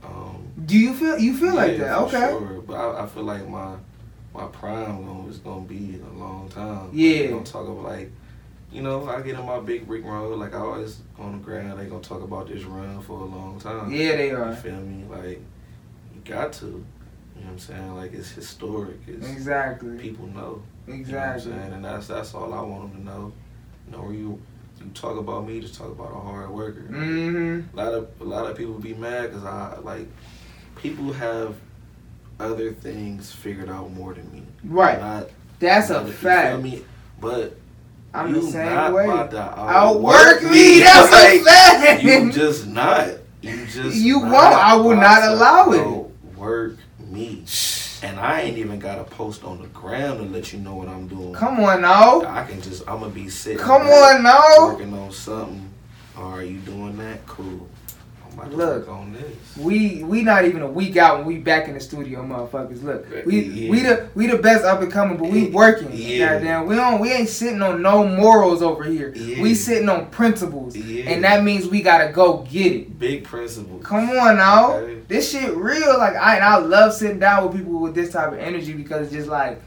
[0.04, 1.98] Um, Do you feel you feel like that?
[2.00, 2.30] Okay.
[2.30, 2.62] Sure.
[2.62, 3.76] But I, I feel like my
[4.34, 6.90] my prime is gonna be in a long time.
[6.94, 7.20] Yeah.
[7.20, 8.12] They gonna talk about like,
[8.72, 10.38] you know, I get in my big brick road.
[10.40, 11.80] Like I always on the ground.
[11.80, 13.92] They gonna talk about this run for a long time.
[13.92, 14.50] Yeah, they are.
[14.50, 15.06] You feel me?
[15.10, 15.40] Like
[16.14, 16.66] you got to.
[16.66, 17.96] You know what I'm saying?
[17.96, 18.98] Like it's historic.
[19.08, 19.98] It's Exactly.
[19.98, 20.62] people know.
[20.88, 21.06] Exactly.
[21.08, 21.74] You know what I'm saying?
[21.74, 23.34] And that's that's all I want them to know.
[23.88, 24.42] You know, you
[24.80, 26.86] you talk about me, just talk about a hard worker.
[26.90, 27.78] Mm-hmm.
[27.78, 30.08] A lot of a lot of people be mad because I like
[30.76, 31.56] people have
[32.40, 34.44] other things figured out more than me.
[34.64, 35.00] Right.
[35.00, 35.30] Not,
[35.60, 36.62] That's not- a fact.
[36.64, 36.84] Me?
[37.22, 37.56] But
[38.14, 39.06] I'm you the same not way.
[39.06, 40.80] about to Outwork me.
[40.80, 42.04] That's a fact.
[42.04, 43.10] You just not.
[43.42, 44.34] You just You won't.
[44.36, 46.38] I will not allow it.
[46.38, 47.44] Work me.
[48.06, 50.88] And I ain't even got a post on the gram to let you know what
[50.88, 51.34] I'm doing.
[51.34, 52.22] Come on now.
[52.22, 53.58] I can just I'm gonna be sitting.
[53.58, 54.42] Come on now.
[54.60, 55.74] Working on something.
[56.16, 57.26] Are you doing that?
[57.26, 57.68] Cool.
[58.38, 58.90] I'm about to Look.
[58.90, 59.58] on this.
[59.58, 62.84] We we not even a week out and we back in the studio, motherfuckers.
[62.84, 63.72] Look, we Yeah.
[63.72, 65.90] we the we the best up and coming, but we working.
[65.94, 66.34] Yeah.
[66.36, 69.14] Goddamn, we don't we ain't sitting on no morals over here.
[69.16, 69.42] Yeah.
[69.42, 71.10] We sitting on principles, Yeah.
[71.12, 73.00] and that means we gotta go get it.
[73.00, 73.80] Big principle.
[73.80, 74.98] Come on now, Okay.
[75.08, 75.98] this shit real.
[75.98, 79.08] Like I and I love sitting down with people with this type of energy because
[79.08, 79.62] it's just like.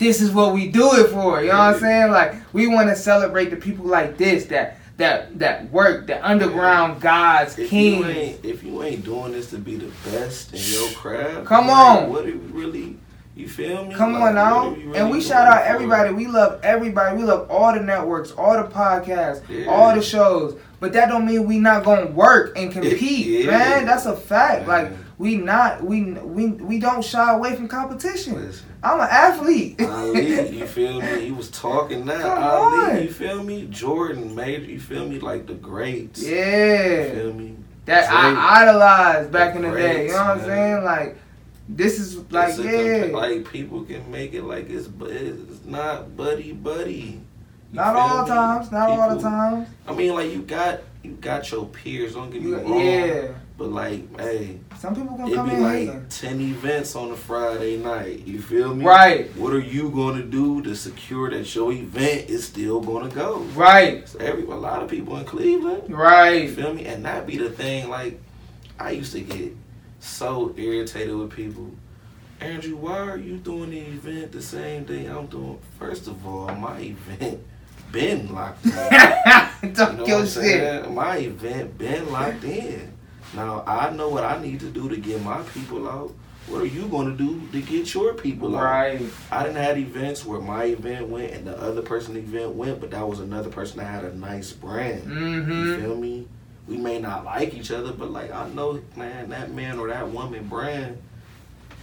[0.00, 2.12] This is what we do it for, you know what I'm saying?
[2.12, 7.00] Like we want to celebrate the people like this that that that work, the underground
[7.00, 8.04] gods, If kings.
[8.04, 11.68] you ain't if you ain't doing this to be the best in your craft, Come
[11.68, 12.10] like, on.
[12.12, 12.96] What are we really?
[13.34, 13.94] You feel me?
[13.94, 14.56] Come Like, on now.
[14.56, 16.12] what are we really and we shout out everybody.
[16.12, 17.16] We love everybody.
[17.16, 19.66] We love all the networks, all the podcasts, Yeah.
[19.70, 20.58] all the shows.
[20.80, 23.50] But that don't mean we not gonna work and compete, Yeah.
[23.56, 23.86] man.
[23.86, 24.66] That's a fact.
[24.66, 25.04] Like Man.
[25.18, 28.34] We not we we we don't shy away from competition.
[28.36, 29.80] Listen, I'm an athlete.
[29.82, 31.20] Ali, you feel me?
[31.24, 32.20] He was talking that.
[32.20, 33.02] Come Ali, on.
[33.02, 33.66] you feel me?
[33.68, 36.22] Jordan made you feel me like the greats.
[36.22, 37.10] You yeah.
[37.14, 37.56] feel me?
[37.86, 38.36] That Drake.
[38.38, 40.06] I idolized back in the day.
[40.06, 40.84] You know what I'm saying?
[40.84, 41.16] Like
[41.68, 42.64] this is like It's yeah.
[43.08, 47.20] compa- like people can make it like it's, but it's not buddy buddy.
[47.72, 48.28] You Not all me?
[48.28, 48.70] times.
[48.72, 49.68] Not all the times.
[49.86, 52.14] I mean, like you got you got your peers.
[52.14, 52.80] Don't get me You, wrong.
[52.80, 53.28] yeah.
[53.58, 56.06] But like, hey, Some people gonna it come be in like hating.
[56.08, 58.24] ten events on a Friday night.
[58.24, 58.84] You feel me?
[58.84, 59.36] Right.
[59.36, 63.38] What are you gonna do to secure that your event is still gonna go?
[63.56, 64.08] Right.
[64.08, 65.82] So every a lot of people in Cleveland.
[65.88, 65.88] Right.
[65.88, 66.50] You Right.
[66.50, 66.86] feel me?
[66.86, 67.88] And that be the thing.
[67.90, 68.20] Like,
[68.78, 69.52] I used to get
[69.98, 71.68] so irritated with people.
[72.40, 75.58] Andrew, why are you doing the event the same day I'm doing?
[75.80, 77.40] First of all, my event
[77.90, 78.72] been locked in.
[79.60, 80.32] You know your what I'm shit.
[80.34, 80.94] saying?
[80.94, 82.92] My event been locked in.
[83.34, 86.14] Now I know what I need to do to get my people out.
[86.46, 88.62] What are you gonna do to get your people out?
[88.64, 89.02] Right.
[89.30, 92.90] I didn't have events where my event went and the other person event went, but
[92.92, 95.04] that was another person that had a nice brand.
[95.04, 95.80] You Mm-hmm.
[95.82, 96.26] feel me?
[96.66, 100.10] We may not like each other, but like I know, man, that man or that
[100.10, 100.96] woman brand,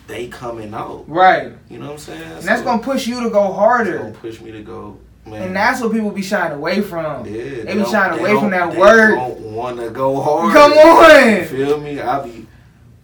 [0.08, 1.06] they coming out.
[1.08, 1.54] Right.
[1.70, 2.22] You know what I'm saying?
[2.24, 3.98] And that's gonna push you to go harder.
[4.00, 5.42] gonna push me to go, man.
[5.44, 7.26] And that's what people be shying away from.
[7.26, 9.16] yeah, they be shying they away from that they word.
[9.16, 10.54] Don't want to go hard.
[10.54, 11.46] Come You on.
[11.46, 12.00] feel me?
[12.00, 12.48] I be,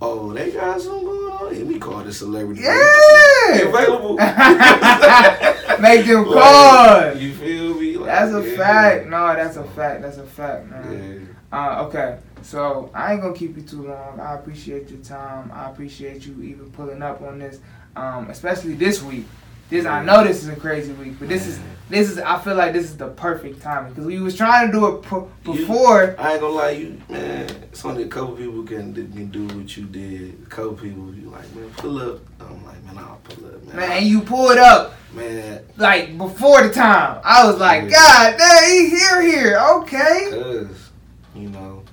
[0.01, 1.53] oh, they got something going on.
[1.53, 2.61] Let me call this celebrity.
[2.61, 3.57] Yeah.
[3.59, 4.15] available.
[5.82, 7.15] Make them Like, call.
[7.17, 7.97] You feel me?
[7.97, 8.57] Like, That's a yeah.
[8.57, 9.07] fact.
[9.07, 10.01] No, that's a fact.
[10.03, 11.28] That's a fact, man.
[11.51, 11.57] Yeah.
[11.57, 14.19] Uh, okay, so I ain't gonna keep you too long.
[14.19, 15.51] I appreciate your time.
[15.53, 17.59] I appreciate you even pulling up on this,
[17.95, 19.26] um, especially this week.
[19.72, 21.57] This I know this is a crazy week, but this is
[21.89, 24.74] this is I feel like this is the perfect timing because we was trying to
[24.74, 26.13] do it pro- You- before.
[26.19, 27.49] I ain't gonna lie, you man.
[27.72, 30.43] It's only a couple people can can do what you did.
[30.45, 32.19] A couple people, you like, man, pull up.
[32.41, 33.76] I'm like, man, I'll pull up, man.
[33.78, 37.22] Man, and you pulled up man, like before the time.
[37.24, 37.91] I was like, Yeah.
[37.91, 39.57] God damn, he here, here.
[39.78, 40.28] Okay.
[40.32, 40.89] cause
[41.34, 41.84] you know,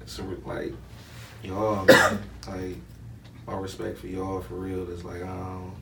[0.00, 0.72] it's a, like
[1.42, 2.76] y'all, man, like
[3.46, 5.72] my respect for y'all for real is like, um,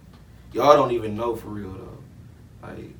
[0.53, 2.91] y'all don't even know for real though, like.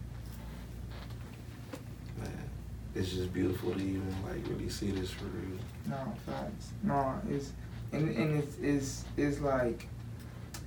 [2.19, 2.51] Man,
[2.95, 5.59] it's just beautiful to even like really see this for real.
[5.89, 6.71] No facts.
[6.83, 7.53] No, it's
[7.93, 9.87] and and it's it's it's like,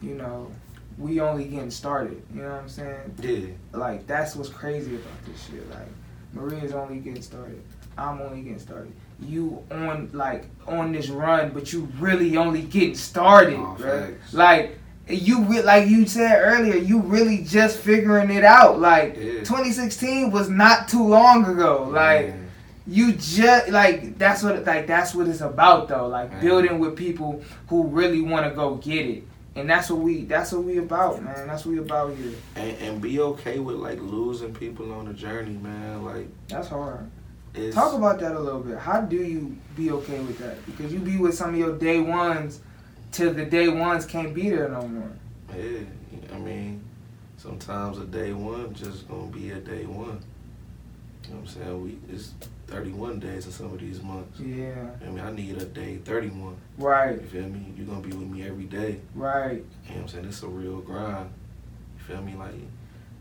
[0.02, 0.52] you know,
[0.98, 2.22] we only getting started.
[2.34, 3.16] You know what I'm saying?
[3.22, 3.78] Yeah.
[3.78, 5.70] like that's what's crazy about this shit.
[5.72, 5.88] Like
[6.34, 7.62] Maria's only getting started.
[7.98, 8.94] I'm only getting started.
[9.20, 14.16] You on like on this run, but you really only getting started, bruh.
[14.18, 14.34] facts.
[14.34, 14.79] Like
[15.10, 18.80] you like you said earlier, you really just figuring it out.
[18.80, 19.40] Like Yeah.
[19.40, 21.90] 2016 was not too long ago.
[21.92, 22.34] Like
[22.86, 26.08] you just like that's what like that's what it's about though.
[26.08, 29.24] Like building with people who really want to go get it.
[29.56, 31.48] And that's what we that's what we about, man.
[31.48, 32.34] That's what we about here.
[32.56, 36.06] and, and be okay with like losing people on the journey, man.
[36.06, 37.10] Like That's hard.
[37.74, 38.78] Talk about that a little bit.
[38.78, 40.64] How do you be okay with that?
[40.68, 42.62] Because you be with some of your day ones
[43.12, 45.12] till the day ones can't be there no more.
[45.56, 45.80] yeah.
[46.34, 46.84] I mean,
[47.38, 50.22] sometimes a day one just gonna be a day one.
[51.26, 51.84] You know what I'm saying?
[51.84, 52.34] We it's
[52.68, 54.40] 31 days in some of these months.
[54.40, 54.90] Yeah.
[55.02, 56.56] I mean, I need a day 31.
[56.78, 57.20] Right.
[57.22, 57.74] You feel me?
[57.76, 59.00] You gonna be with me every day.
[59.16, 59.54] Right.
[59.54, 60.26] You know what I'm saying?
[60.26, 61.30] It's a real grind.
[61.98, 62.36] You feel me?
[62.36, 62.54] Like,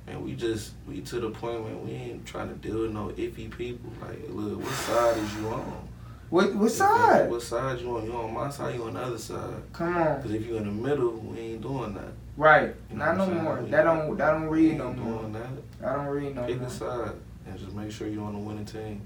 [0.06, 3.08] man, we just we to the point where we ain't trying to deal with no
[3.08, 3.90] iffy people.
[4.00, 5.87] Like, look, what side is you on?
[6.30, 7.30] What what You side?
[7.30, 8.04] What side you on?
[8.04, 8.74] You on my side?
[8.74, 9.62] You on the other side?
[9.72, 10.22] Come on.
[10.22, 12.12] Cause if you in the middle, we ain't doing that.
[12.36, 12.74] Right.
[12.90, 13.42] You know Not no saying?
[13.42, 13.60] more.
[13.62, 15.20] We That don't that don't read no more.
[15.22, 15.48] doing that.
[15.88, 16.68] I don't read no Pick more.
[16.68, 17.12] a side
[17.46, 19.00] and just make sure you're on the winning team.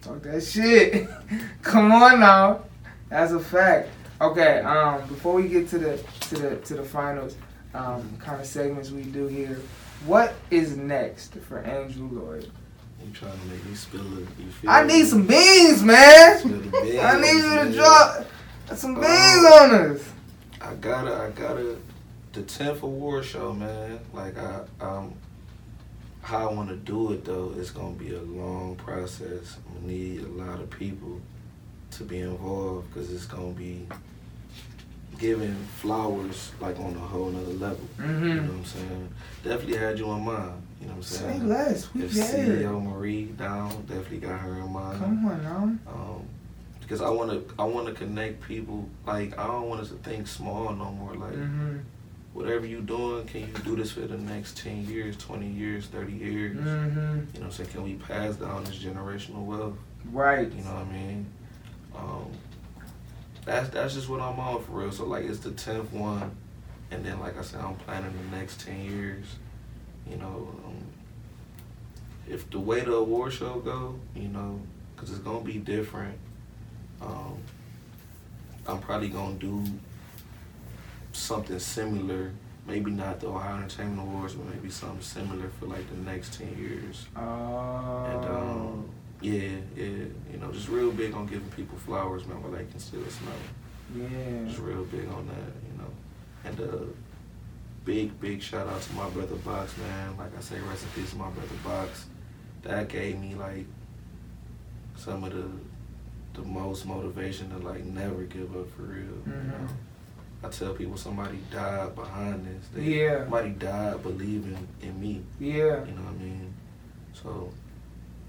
[0.00, 1.08] Talk that shit.
[1.62, 2.60] Come on now.
[3.08, 3.88] That's a fact.
[4.20, 7.36] Okay, um, before we get to the to the to the finals,
[7.74, 9.60] um, kind of segments we do here,
[10.06, 12.50] what is next for Andrew Lloyd?
[13.06, 14.26] You trying to make me spill it?
[14.38, 16.42] You feel I need some beans, man.
[16.42, 18.26] Beans, I need you to drop
[18.74, 19.68] some beans Oh.
[19.70, 20.12] on us.
[20.60, 21.76] I gotta, I gotta,
[22.32, 24.00] the tenth award show, man.
[24.12, 25.14] Like I, um,
[26.22, 29.56] how I want to do it though, it's gonna be a long process.
[29.68, 31.20] I'm gonna need a lot of people
[31.92, 33.86] to be involved because it's gonna be
[35.18, 37.80] giving flowers like on a whole nother level.
[37.98, 38.46] You know Mm-hmm.
[38.48, 39.08] what I'm saying?
[39.44, 40.62] Definitely had you in mind.
[40.80, 41.48] You know what I'm Say saying?
[41.48, 41.94] less.
[41.94, 42.12] We If.
[42.12, 44.98] CEO Marie down, definitely got her in mind.
[44.98, 45.92] Come on now.
[45.92, 46.22] Um,
[46.80, 48.88] because I want to, I want to connect people.
[49.06, 51.14] Like I don't want us to think small no more.
[51.14, 51.78] Like Mm-hmm.
[52.34, 56.12] whatever you doing, can you do this for the next ten years, twenty years, thirty
[56.12, 56.56] years?
[56.56, 56.98] Mm-hmm.
[56.98, 57.70] You know what I'm saying?
[57.70, 59.76] Can we pass down this generational wealth?
[60.12, 60.50] Right.
[60.52, 61.26] You know what I mean?
[61.96, 62.30] Um,
[63.46, 64.92] that's that's just what I'm on for real.
[64.92, 66.36] So like it's the tenth one,
[66.90, 69.24] and then like I said, I'm planning the next ten years.
[70.08, 70.84] You know, um,
[72.28, 74.60] if the way the award show go, you know,
[74.94, 76.18] because it's gonna be different.
[77.00, 77.38] Um,
[78.66, 79.64] I'm probably gonna do
[81.12, 82.32] something similar
[82.66, 86.56] maybe not the Ohio Entertainment Awards, but maybe something similar for like the next ten
[86.58, 87.06] years.
[87.16, 88.04] Oh.
[88.04, 88.88] And um,
[89.20, 89.84] yeah, yeah,
[90.30, 93.32] you know, just real big on giving people flowers, man, while they can still smell.
[93.96, 94.46] yeah.
[94.46, 95.90] Just real big on that, you know.
[96.44, 96.84] And uh,
[97.84, 100.16] big, big shout out to my brother Box, man.
[100.16, 102.06] Like I say, rest in peace to my brother Box.
[102.62, 103.66] That gave me like
[104.96, 105.48] some of the
[106.40, 109.04] the most motivation to like never give up for real.
[109.26, 109.48] You Mhm.
[109.48, 109.68] know.
[110.44, 112.68] I tell people somebody died behind this.
[112.74, 113.20] They, Yeah.
[113.22, 115.22] Somebody died believing in me.
[115.40, 115.82] Yeah.
[115.86, 116.52] You know what I mean?
[117.14, 117.50] So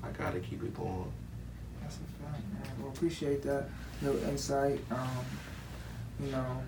[0.08, 1.12] I gotta keep it going.
[1.82, 2.72] That's a fact, man.
[2.80, 3.66] Well, appreciate that
[4.02, 4.80] little insight.
[4.92, 5.08] Um,
[6.24, 6.62] you know,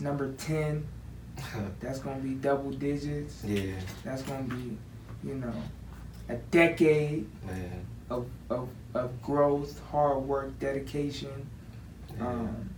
[0.00, 0.86] number ten,
[1.80, 3.42] that's gonna be double digits.
[3.44, 4.76] yeah, That's gonna be,
[5.24, 5.52] you know,
[6.28, 7.84] a decade man.
[8.10, 11.48] of of, of growth, hard work, dedication.
[12.18, 12.26] Yeah.
[12.28, 12.70] Um,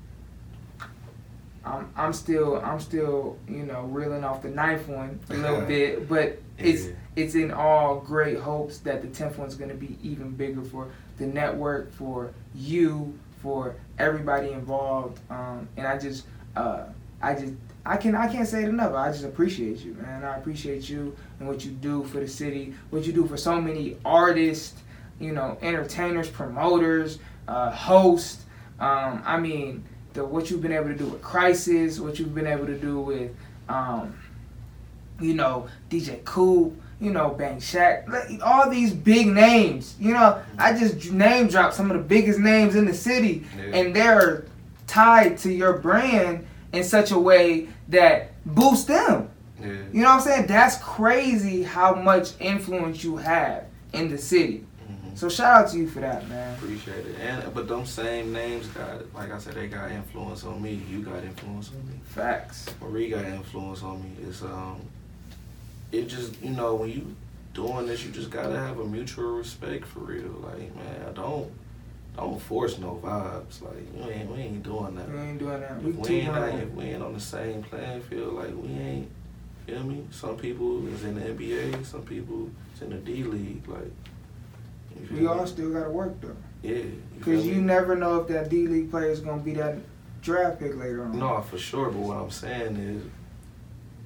[1.65, 6.09] I'm I'm still I'm still you know reeling off the ninth one a little bit,
[6.09, 6.93] but it's Yeah.
[7.17, 10.89] it's in all great hopes that the tenth one's going to be even bigger for
[11.19, 15.21] the network, for you, for everybody involved.
[15.31, 16.85] Um, and I just uh,
[17.21, 17.55] I just
[17.87, 18.95] I can I can't say it enough.
[18.95, 20.25] I just appreciate you, man.
[20.25, 23.61] I appreciate you and what you do for the city, what you do for so
[23.61, 24.81] many artists,
[25.21, 28.45] you know, entertainers, promoters, uh, hosts.
[28.81, 29.85] Um, I mean,
[30.15, 33.01] the what you've been able to do with Crisis, what you've been able to do
[33.01, 33.31] with,
[33.69, 34.19] um,
[35.21, 39.95] you know, DJ Coop, you know, Bang Shack, like, all these big names.
[39.99, 43.77] You know, I just name dropped some of the biggest names in the city, Yeah.
[43.79, 44.45] and they're
[44.87, 49.29] tied to your brand in such a way that boosts them.
[49.61, 49.69] yeah.
[49.93, 50.47] You know what I'm saying?
[50.47, 54.65] That's crazy how much influence you have in the city.
[55.13, 55.19] Mhm.
[55.19, 56.55] So shout out to you for that, man.
[56.57, 57.17] Appreciate it.
[57.21, 60.81] And but them same names got like I said, they got influence on me.
[60.91, 61.95] You got influence on me.
[62.05, 62.67] Facts.
[62.81, 64.11] Marie got influence on me.
[64.27, 64.81] It's um
[65.91, 67.15] it just you know, when you
[67.55, 70.43] doing this you just gotta have a mutual respect for real.
[70.43, 71.51] Like, man, don't
[72.17, 73.63] don't force no vibes.
[73.63, 75.11] Like you ain't we ain't doing that.
[75.11, 75.73] We ain't doing that.
[75.79, 76.59] If We we ain't, grown.
[76.61, 79.09] if we ain't on the same playing field, like we ain't,
[79.67, 80.05] feel me?
[80.11, 83.91] Some people is in the NBA, some people is in the D League, like.
[85.11, 86.36] You We all still gotta work though.
[86.62, 86.82] Yeah.
[87.20, 89.76] Cause feel you never know if that D League player is gonna be that
[90.22, 91.18] draft pick later on.
[91.18, 91.90] No, for sure.
[91.90, 93.03] But what I'm saying is,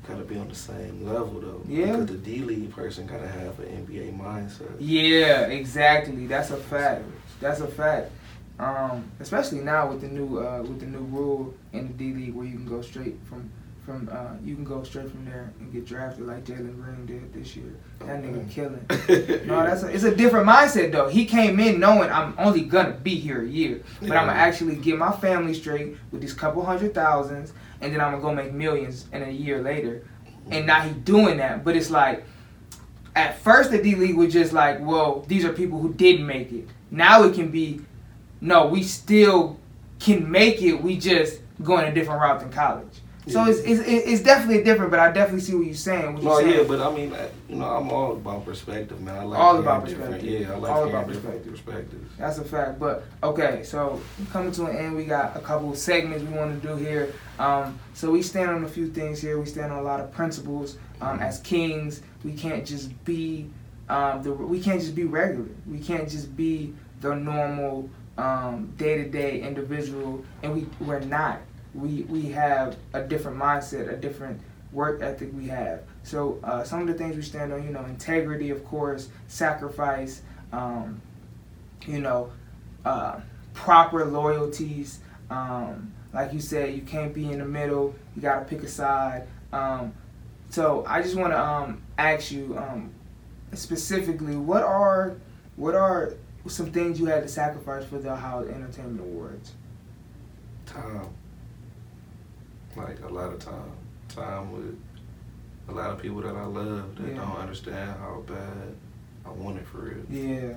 [0.08, 1.62] gotta be on the same level though.
[1.68, 1.92] Yeah.
[1.92, 4.74] Because the D League person gotta have an NBA mindset.
[4.78, 6.26] Yeah, exactly.
[6.26, 7.04] That's a fact.
[7.40, 8.12] That's a fact.
[8.58, 12.34] Um, especially now with the new uh, with the new rule in the D League
[12.34, 13.50] where you can go straight from
[13.86, 17.32] from uh, you can go straight from there and get drafted like Jalen Green did
[17.32, 17.72] this year.
[18.00, 18.52] That nigga Okay.
[18.52, 19.46] killing.
[19.46, 21.08] No, that's a, it's a different mindset though.
[21.08, 24.74] He came in knowing I'm only gonna be here a year, but I'm gonna actually
[24.76, 28.52] get my family straight with these couple hundred thousands, and then I'm gonna go make
[28.52, 30.02] millions in a year later.
[30.50, 32.24] And now he doing that, but it's like
[33.14, 36.52] at first the D League was just like, well, these are people who didn't make
[36.52, 36.68] it.
[36.90, 37.80] Now it can be,
[38.40, 39.58] no, we still
[40.00, 40.74] can make it.
[40.82, 43.00] We just going a different route than college.
[43.28, 43.50] So Yeah.
[43.50, 46.14] it's, it's it's definitely different, but I definitely see what you're saying.
[46.14, 46.54] What No, saying.
[46.54, 49.16] yeah, but I mean, I- you know, I'm all about perspective, man.
[49.18, 50.22] I like All about perspective.
[50.24, 51.50] Yeah, I like All about perspective.
[51.52, 52.10] perspectives.
[52.18, 52.78] That's a fact.
[52.78, 54.00] But okay, so
[54.32, 57.12] coming to an end, we got a couple of segments we want to do here.
[57.40, 59.38] Um, so we stand on a few things here.
[59.40, 60.78] We stand on a lot of principles.
[61.00, 63.50] Um, as kings, we can't just be
[63.88, 65.46] um, the we can't just be regular.
[65.68, 67.90] We can't just be the normal
[68.76, 71.40] day to day individual, and we we're not.
[71.76, 74.40] We we have a different mindset, a different
[74.72, 75.82] work ethic we have.
[76.02, 80.22] So uh, some of the things we stand on, you know, integrity, of course, sacrifice.
[80.52, 81.00] Um,
[81.86, 82.32] you know,
[82.84, 83.20] uh,
[83.54, 85.00] proper loyalties.
[85.30, 87.94] Um, like you said, you can't be in the middle.
[88.14, 89.26] You got to pick a side.
[89.52, 89.92] Um,
[90.50, 92.90] so I just want to um, ask you um,
[93.52, 95.16] specifically, what are
[95.56, 96.14] what are
[96.46, 99.52] some things you had to sacrifice for the Ohio Entertainment Awards?
[100.66, 101.08] Time.
[102.76, 103.72] Like a lot of time.
[104.08, 104.78] Time with
[105.68, 107.14] a lot of people that I love that Yeah.
[107.16, 108.74] don't understand how bad
[109.24, 110.04] I want it for real.
[110.10, 110.54] Yeah,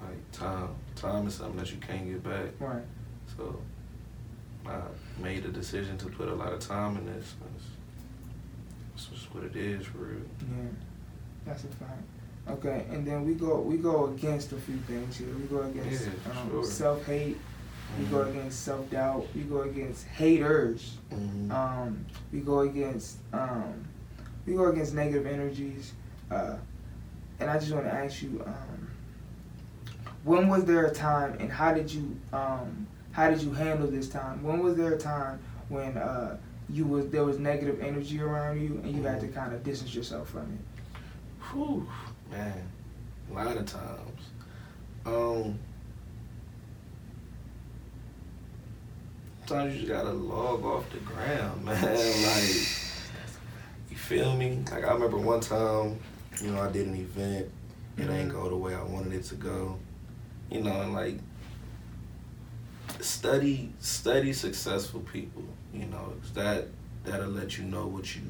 [0.00, 0.68] Like time.
[0.96, 2.50] Time is something that you can't get back.
[2.60, 2.84] right.
[3.36, 3.60] So
[4.66, 4.78] I
[5.20, 7.34] made a decision to put a lot of time in this.
[7.40, 7.64] That's,
[8.92, 10.18] that's just what it is for real.
[10.40, 10.68] Yeah,
[11.46, 12.02] that's a fact.
[12.48, 15.28] Okay, and then we go we go against a few things here.
[15.34, 16.64] We go against Yeah, um, sure.
[16.64, 17.38] self hate.
[17.98, 19.26] We go against self doubt.
[19.34, 20.96] You go against haters.
[21.12, 21.50] Mhm.
[21.50, 23.84] Um, we go against um,
[24.46, 25.92] we go against negative energies.
[26.30, 26.56] Uh,
[27.40, 28.90] and I just want to ask you, um,
[30.24, 34.08] when was there a time, and how did you um, how did you handle this
[34.08, 34.42] time?
[34.42, 36.36] When was there a time when uh,
[36.68, 39.94] you was there was negative energy around you and you had to kind of distance
[39.94, 41.44] yourself from it?
[41.52, 41.86] Whew,
[42.30, 42.62] man,
[43.30, 44.20] a lot of times.
[45.06, 45.58] Um,
[49.50, 51.82] sometimes you just gotta log off the ground, man.
[51.82, 52.44] like,
[53.90, 54.62] you feel me?
[54.70, 55.98] Like I remember one time,
[56.40, 57.50] you know, I did an event.
[57.98, 59.76] It ain't go the way I wanted it to go.
[60.50, 61.18] You know, and like
[63.00, 65.42] study study successful people.
[65.74, 66.68] You know, that
[67.02, 68.22] that'll let you know what you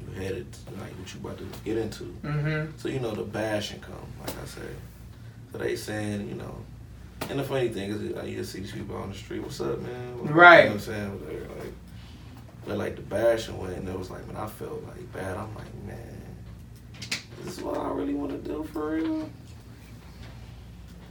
[0.00, 0.46] you headed
[0.80, 2.04] like what you about to get into.
[2.22, 2.72] Mm-hmm.
[2.78, 4.76] So you know the bashing come, like I said.
[5.52, 6.56] So they saying, you know,
[7.30, 9.40] and the funny thing is, I used to see these people on the street.
[9.42, 10.18] What's up, man?
[10.18, 10.58] What- Right.
[10.64, 11.20] You know what I'm saying?
[11.24, 11.72] But like,
[12.66, 15.36] but like the bashing went, and it was like, man, I felt like bad.
[15.36, 16.20] I'm like, man,
[17.44, 19.28] this is what I really want to do for real.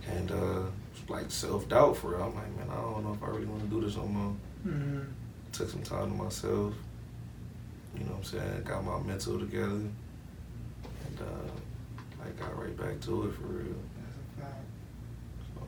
[0.09, 0.61] And uh,
[1.09, 2.23] like self doubt for real.
[2.23, 4.35] I'm like, man, I don't know if I really want to do this no more.
[4.67, 4.99] Mm-hmm.
[5.51, 6.73] Took some time to myself.
[7.95, 8.63] You know what I'm saying?
[8.63, 9.65] Got my mental together.
[9.71, 11.51] And uh,
[12.23, 13.73] I got right back to it for real.
[13.97, 14.65] That's a fact.
[15.55, 15.61] So,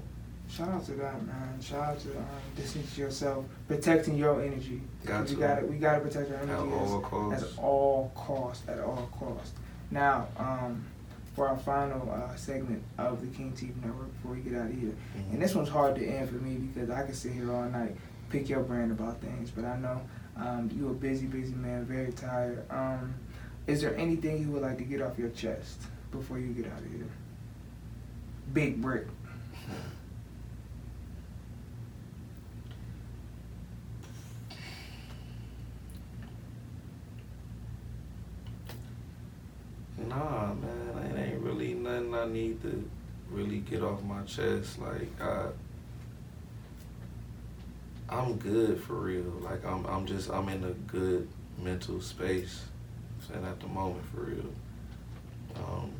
[0.60, 1.62] Shout out to that, man.
[1.62, 2.26] Shout out to um,
[2.58, 4.82] distancing yourself, protecting your energy.
[5.06, 7.44] got we got to We got to protect our At energy all costs.
[7.44, 8.68] at all cost.
[8.68, 9.54] At all cost.
[9.90, 10.84] Now, um,
[11.34, 14.74] for our final uh, segment of the King TV Network, before we get out of
[14.78, 15.32] here, Mhm.
[15.32, 17.96] and this one's hard to end for me because I can sit here all night,
[18.30, 20.02] pick your brain about things, but I know
[20.36, 22.66] um, you're a busy, busy man, very tired.
[22.70, 23.14] Um,
[23.66, 25.80] is there anything you would like to get off your chest
[26.12, 27.08] before you get out of here?
[28.54, 29.08] Big brick.
[40.08, 42.90] Nah, man, it ain't really nothing I need to
[43.32, 44.80] really get off my chest.
[44.80, 45.48] Like I,
[48.10, 49.24] I'm good for real.
[49.42, 51.28] Like I'm, I'm just, I'm in a good
[51.62, 52.64] mental space,
[53.34, 54.46] and at the moment for real.
[55.56, 55.92] Um,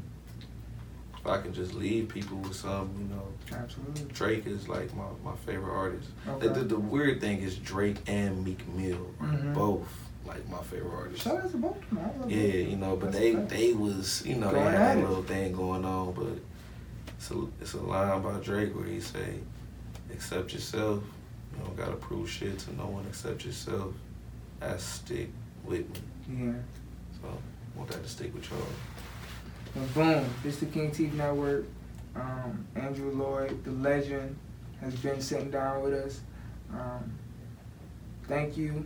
[1.18, 4.06] if I can just leave people with some, you know, Absolutely.
[4.14, 6.08] Drake is like my, my favorite artist.
[6.28, 6.48] Okay.
[6.48, 9.54] The, the, the weird thing is Drake and Meek Mill Mhm.
[9.54, 9.92] both
[10.30, 11.24] like my favorite artists.
[11.24, 12.00] Shout out to both of them.
[12.00, 12.38] I love Yeah,
[12.70, 13.50] you know, but That's they fact.
[13.50, 16.28] they was you know Going they had at that little thing going on, but
[17.18, 19.40] it's a it's a line by Drake where he say,
[20.14, 21.04] "Accept yourself.
[21.54, 23.94] You don't gotta prove shit to no one except yourself.
[24.60, 25.30] That stick
[25.66, 26.46] with me.
[26.46, 26.54] Yeah.
[27.22, 28.60] So I want that to stick with y'all.
[29.76, 31.66] And boom, this the King TV Network.
[32.16, 34.36] Um, Andrew Lloyd, the legend,
[34.82, 36.20] has been sitting down with us.
[36.74, 37.12] Um,
[38.28, 38.86] thank you.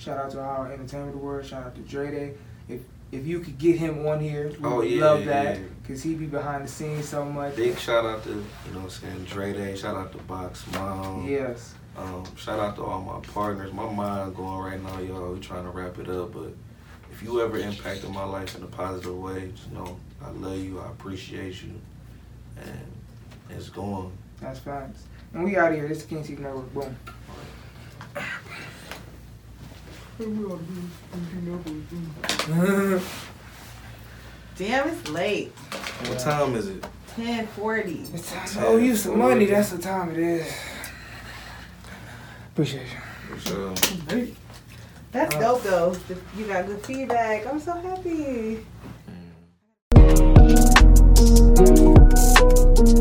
[0.00, 1.44] Shout out to our entertainment world.
[1.44, 2.32] Shout out to Dre Day.
[2.70, 2.80] If
[3.12, 5.64] if you could get him on here, we Oh, would yeah, love yeah, that yeah.
[5.82, 7.54] because he be behind the scenes so much.
[7.54, 8.34] Big shout out to you
[8.72, 9.76] know what I'm saying Dre Day.
[9.76, 11.28] Shout out to Box Mom.
[11.28, 11.74] Yes.
[11.98, 13.74] Um, shout out to all my partners.
[13.74, 15.34] My mind going right now, y'all.
[15.34, 16.54] We trying to wrap it up, but
[17.12, 20.80] if you ever impacted my life in a positive way, just know I love you.
[20.80, 21.74] I appreciate you,
[22.56, 22.90] and
[23.50, 24.12] it's going.
[24.40, 25.02] That's facts.
[25.34, 25.88] And we out of here.
[25.88, 26.72] This is King Network.
[26.72, 26.96] Boom.
[34.56, 35.48] Damn, it's late.
[35.48, 36.84] What time is it?
[37.16, 38.04] Ten forty.
[38.34, 39.46] I owe oh, you some money.
[39.46, 40.52] That's the time it is.
[42.52, 43.38] Appreciate you.
[43.38, 43.72] Sure.
[45.10, 45.96] That's uh, dope though.
[46.36, 47.46] You got good feedback.
[47.46, 48.66] I'm so happy.
[52.76, 52.99] Mm.